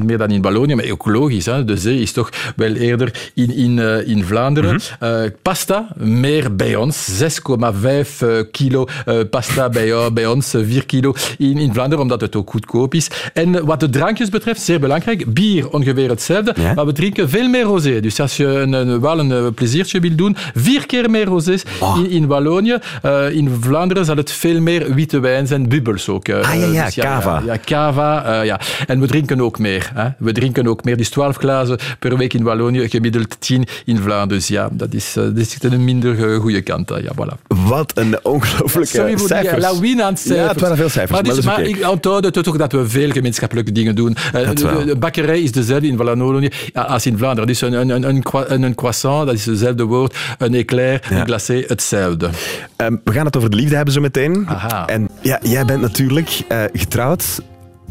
[0.00, 1.46] 30% meer dan in Wallonië, maar ook logisch.
[1.46, 1.64] Hè.
[1.64, 4.80] De zee is toch wel eerder in, in, eh, in Vlaanderen.
[5.00, 11.14] Eh, pasta, meer bij ons, 6,5 eh, kilo eh, pasta bij, ons, eh, 4 kilo
[11.38, 13.08] in, in Vlaanderen, omdat het ook goedkoop is.
[13.32, 16.74] En wat de drankjes betreft, zeer belangrijk, bier ongeveer hetzelfde, Ja.
[16.74, 18.00] maar we drinken veel meer rosé.
[18.00, 21.62] Dus als je een, een, wel een eh, pleziertje wil doen, vier keer meer rosés
[21.96, 22.78] in, in Wallonië.
[23.02, 26.28] Eh, in Vlaanderen zal het veel meer witte wijn zijn, bubbels ook.
[26.28, 26.36] eh.
[26.50, 27.42] Ah, ja, ja, Dus cava.
[27.46, 28.60] Ja, cava, ja.
[28.86, 29.90] En we drinken ook meer.
[29.94, 30.08] Hè.
[30.18, 30.96] We drinken ook meer.
[30.96, 34.28] Dus 12 glazen per week in Wallonië, gemiddeld 10 in Vlaanderen.
[34.28, 36.88] Dus ja, dat is, dat is een minder goede kant.
[36.88, 37.36] Ja, voilà.
[37.66, 39.62] Wat een ongelooflijke Sorry voor die cijfers.
[39.62, 40.59] lawine aan cijfers.
[40.60, 43.72] Het waren veel cijfers, Maar, maar dus, ik onthoud het toch dat we veel gemeenschappelijke
[43.72, 44.16] dingen doen.
[44.32, 47.46] Eh, Dat de, de bakkerij is dezelfde in Wallonië als in Vlaanderen.
[47.46, 50.16] Dus een, een, een, een, croi- een, een croissant, dat is hetzelfde woord.
[50.38, 51.16] Een éclair, Ja.
[51.20, 52.28] een glacé, hetzelfde.
[52.76, 54.44] Ehm, we gaan het over de liefde hebben zo meteen.
[54.48, 54.86] Aha.
[54.86, 57.24] En ja, jij bent natuurlijk eh, getrouwd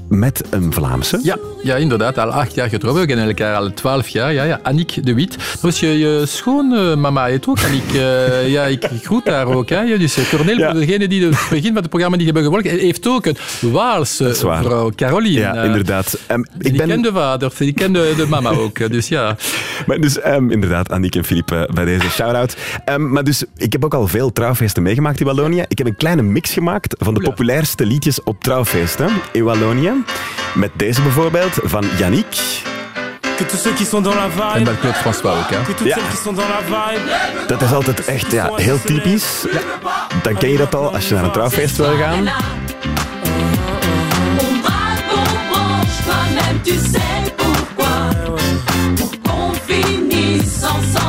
[0.10, 1.20] met een Vlaamse.
[1.24, 2.18] Ja, ja, inderdaad.
[2.18, 2.98] Al acht jaar getrouwd.
[3.00, 4.34] We kennen elkaar al twaalf jaar.
[4.34, 4.60] Ja, ja.
[4.64, 5.38] Annick de Wit.
[5.64, 7.94] Is je, je schoonmama heet ook, Annick.
[7.94, 9.70] Eh, ja, ik groet haar ook.
[9.70, 9.98] Hè.
[9.98, 10.72] Dus eh, Cornel, Ja.
[10.72, 13.38] voor degenen die het begin van het programma niet hebben gevolgd, heeft ook een
[13.72, 15.40] Waalse vrouw, Caroline.
[15.40, 16.18] Ja, Eh, inderdaad.
[16.28, 16.88] Ehm, ik ben...
[16.88, 18.92] ken de vader, die ken de, mama ook.
[18.92, 19.36] Dus ja.
[19.86, 22.56] Maar dus, ehm, inderdaad, Annick en Philippe bij deze shout-out.
[22.86, 25.64] Ehm, maar dus, ik heb ook al veel trouwfeesten meegemaakt in Wallonië.
[25.68, 29.92] Ik heb een kleine mix gemaakt van de populairste liedjes op trouwfeesten in Wallonië.
[30.54, 32.62] Met deze bijvoorbeeld, van Yannick.
[33.38, 35.50] Que tous ceux qui sont dans la En dat Claude François ook.
[35.50, 35.84] Hè.
[35.84, 35.98] Ja.
[37.48, 39.46] Dat is altijd echt ja, heel typisch.
[40.24, 42.30] Dan ken je dat al als je naar een trouwfeest wil gaan.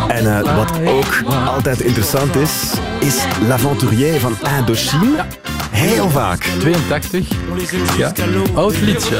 [0.08, 5.24] En eh, wat ook altijd interessant is, is L'Aventurier van Indochine.
[5.80, 6.42] Heel vaak.
[6.58, 7.28] 82.
[7.50, 8.12] On les aime Ja.
[8.54, 9.16] Oud liedje.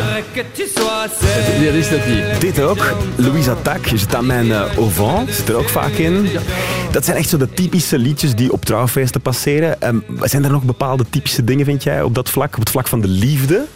[1.65, 2.23] Dat is dat die.
[2.39, 2.95] Dit ook.
[3.17, 6.29] Louise Attaque, Je t'amène au vent, zit er ook vaak in.
[6.91, 9.83] Dat zijn echt zo de typische liedjes die op trouwfeesten passeren.
[9.83, 12.55] Ehm, zijn er nog bepaalde typische dingen, vind jij, op dat vlak?
[12.55, 13.67] Op het vlak van de liefde?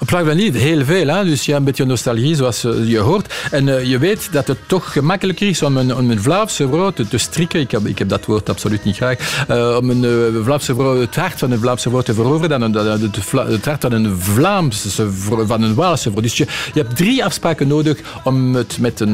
[0.00, 1.06] Op van lied heel veel.
[1.06, 1.24] Hè?
[1.24, 3.34] Dus ja, een beetje nostalgie, zoals eh, je hoort.
[3.50, 6.90] En eh, je weet dat het toch gemakkelijker is om een, om een Vlaamse vrouw
[6.90, 7.60] te, strikken.
[7.60, 9.44] Ik heb, ik heb dat woord absoluut niet graag.
[9.48, 12.74] Eh, om een eh, Vlaamse vrouw, het hart van een Vlaamse vrouw te veroveren dan
[12.74, 16.22] een, het, het hart van een Vlaamse vrouw, van een Waalse vrouw.
[16.22, 19.12] Dus je, je hebt drie afspraken nodig om het met een,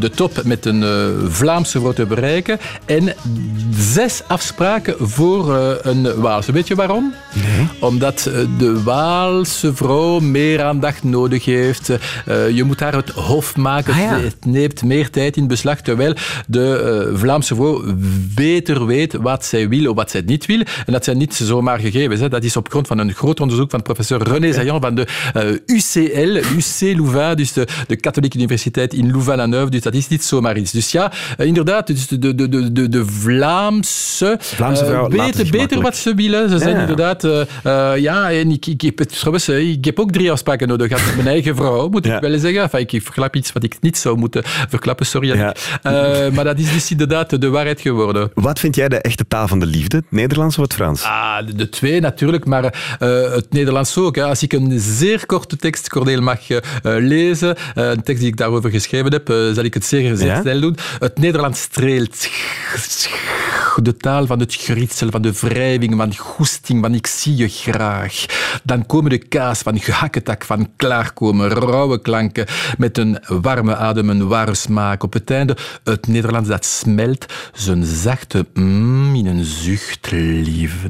[0.00, 0.84] de top met een
[1.28, 2.58] Vlaamse vrouw te bereiken.
[2.84, 3.14] En
[3.76, 6.52] zes afspraken voor een Waalse.
[6.52, 7.14] Weet je waarom?
[7.78, 11.90] Omdat eh, de Waalse vrouw meer aandacht nodig heeft.
[12.26, 13.92] Eh, je moet haar het hof maken.
[13.92, 14.18] Ah, ja.
[14.20, 15.80] Het neemt meer tijd in beslag.
[15.80, 16.14] Terwijl
[16.46, 17.82] de eh, Vlaamse vrouw
[18.34, 20.60] beter weet wat zij wil of wat zij niet wil.
[20.86, 22.20] En dat zijn niet zomaar gegevens.
[22.20, 22.28] Hè.
[22.28, 25.76] Dat is op grond van een groot onderzoek van professor René Zayan van de eh,
[25.76, 29.70] UCL, UC Louvain, dus de, de katholieke universiteit in Louvain-la-Neuve.
[29.70, 30.70] Dus dat is niet zomaar iets.
[30.70, 35.50] Dus ja, eh, inderdaad, dus de, de, de, de, de Vlaamse, Vlaamse eh, vrouw weten
[35.50, 36.50] beter wat ze willen.
[36.50, 36.80] Ze zijn Ja.
[36.80, 37.24] inderdaad...
[37.26, 41.26] eh, ja, en ik, ik, heb, het, ik heb ook drie afspraken nodig met mijn
[41.26, 42.14] eigen vrouw, moet Ja.
[42.14, 42.62] ik wel zeggen.
[42.62, 45.36] Enfin, ik verklap iets wat ik niet zou moeten verklappen, sorry.
[45.36, 45.54] Ja.
[45.82, 48.30] Eh, maar dat is dus inderdaad de waarheid geworden.
[48.34, 49.96] Wat vind jij de echte taal van de liefde?
[49.96, 51.02] Het Nederlands of het Frans?
[51.02, 52.62] Ah, de, de twee natuurlijk, maar
[52.98, 54.16] het Nederlands ook.
[54.16, 54.24] Hè.
[54.24, 56.40] Als ik een zeer korte tekst, Cordeel, mag
[56.82, 60.40] lezen, een tekst die ik daarover geschreven heb, zal ik het zeer, zeer Ja?
[60.40, 60.76] snel doen.
[60.98, 62.28] Het Nederlands streelt.
[63.82, 68.24] De taal van het gritsel, van de wrijving, van goesting, van ik zie je graag.
[68.64, 72.46] Dan komen de kaas van gehakketak, van klaarkomen, rauwe klanken,
[72.78, 75.02] met een warme adem, een ware smaak.
[75.02, 80.88] Op het einde het Nederlands dat smelt, zijn zachte mm in een zucht liefde.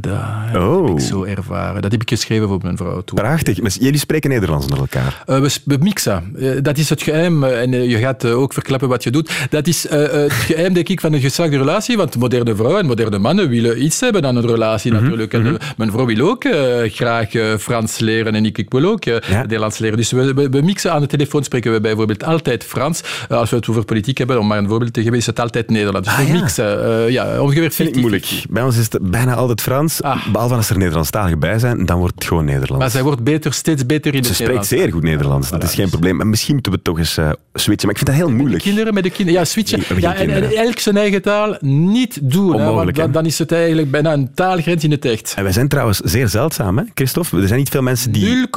[0.53, 0.87] Dat Oh.
[0.89, 1.83] heb ik zo ervaren.
[1.83, 3.19] Dat heb ik geschreven voor mijn vrouw toen.
[3.19, 3.61] Prachtig.
[3.61, 5.23] Maar jullie spreken Nederlands onder elkaar.
[5.27, 6.35] Eh, we, we mixen.
[6.39, 7.45] Eh, dat is het geheim.
[7.45, 9.31] eh, en je gaat ook verklappen wat je doet.
[9.51, 11.97] Dat is het geheim, denk ik, van een geslaagde relatie.
[11.97, 15.33] Want moderne vrouwen en moderne mannen willen iets hebben aan een relatie natuurlijk.
[15.33, 18.85] En, eh, mijn vrouw wil ook eh, graag eh, Frans leren en ik, ik wil
[18.85, 19.41] ook eh, Ja.
[19.41, 19.97] Nederlands leren.
[19.97, 20.93] Dus we, we, we mixen.
[20.93, 23.01] Aan de telefoon spreken we bijvoorbeeld altijd Frans.
[23.29, 25.71] Als we het over politiek hebben, om maar een voorbeeld te geven, is het altijd
[25.71, 26.09] Nederlands.
[26.09, 26.41] Dus Ah, we ja.
[26.41, 27.13] mixen.
[27.13, 28.27] ja, ongeveer 50 Vind ik moeilijk.
[28.51, 30.03] Bij ons is het bijna altijd Frans.
[30.03, 30.27] Ah.
[30.33, 32.79] Behalve als er Nederlandstaligen bij zijn, dan wordt het gewoon Nederlands.
[32.79, 34.69] Maar zij wordt beter, steeds beter in Ze het spreekt Nederlands.
[34.69, 36.17] zeer goed Nederlands, dat is geen probleem.
[36.17, 37.19] Maar misschien moeten we toch eens
[37.55, 37.89] switchen.
[37.89, 38.63] Maar ik vind dat heel moeilijk.
[38.63, 39.41] Kinderen met de kinderen.
[39.41, 39.83] Ja, switchen.
[40.01, 42.61] Ja, en, elk zijn eigen taal niet doen.
[42.61, 45.35] Hè, want dan, dan is het eigenlijk bijna een taalgrens in het echt.
[45.37, 47.41] En wij zijn trouwens trouwens zeer zeldzaam, hè, Christophe?
[47.41, 48.49] Er zijn niet veel mensen die...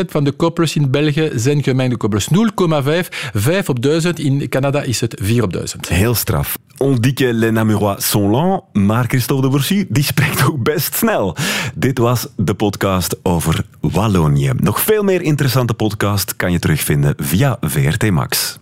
[0.00, 2.28] 0,5% van de kopplers in België zijn gemengde kopplers.
[2.28, 3.08] 0,5.
[3.32, 4.18] 5 op 1000.
[4.18, 5.88] In Canada is het 4 op 1000.
[5.88, 6.56] Heel straf.
[6.78, 10.94] On dit que les Namurois sont lents, maar Christophe de Bourcy die spreekt ook best
[10.94, 11.36] snel.
[11.74, 14.52] Dit was de podcast over Wallonië.
[14.56, 18.58] Nog veel meer interessante podcast kan je terugvinden via VRT Max.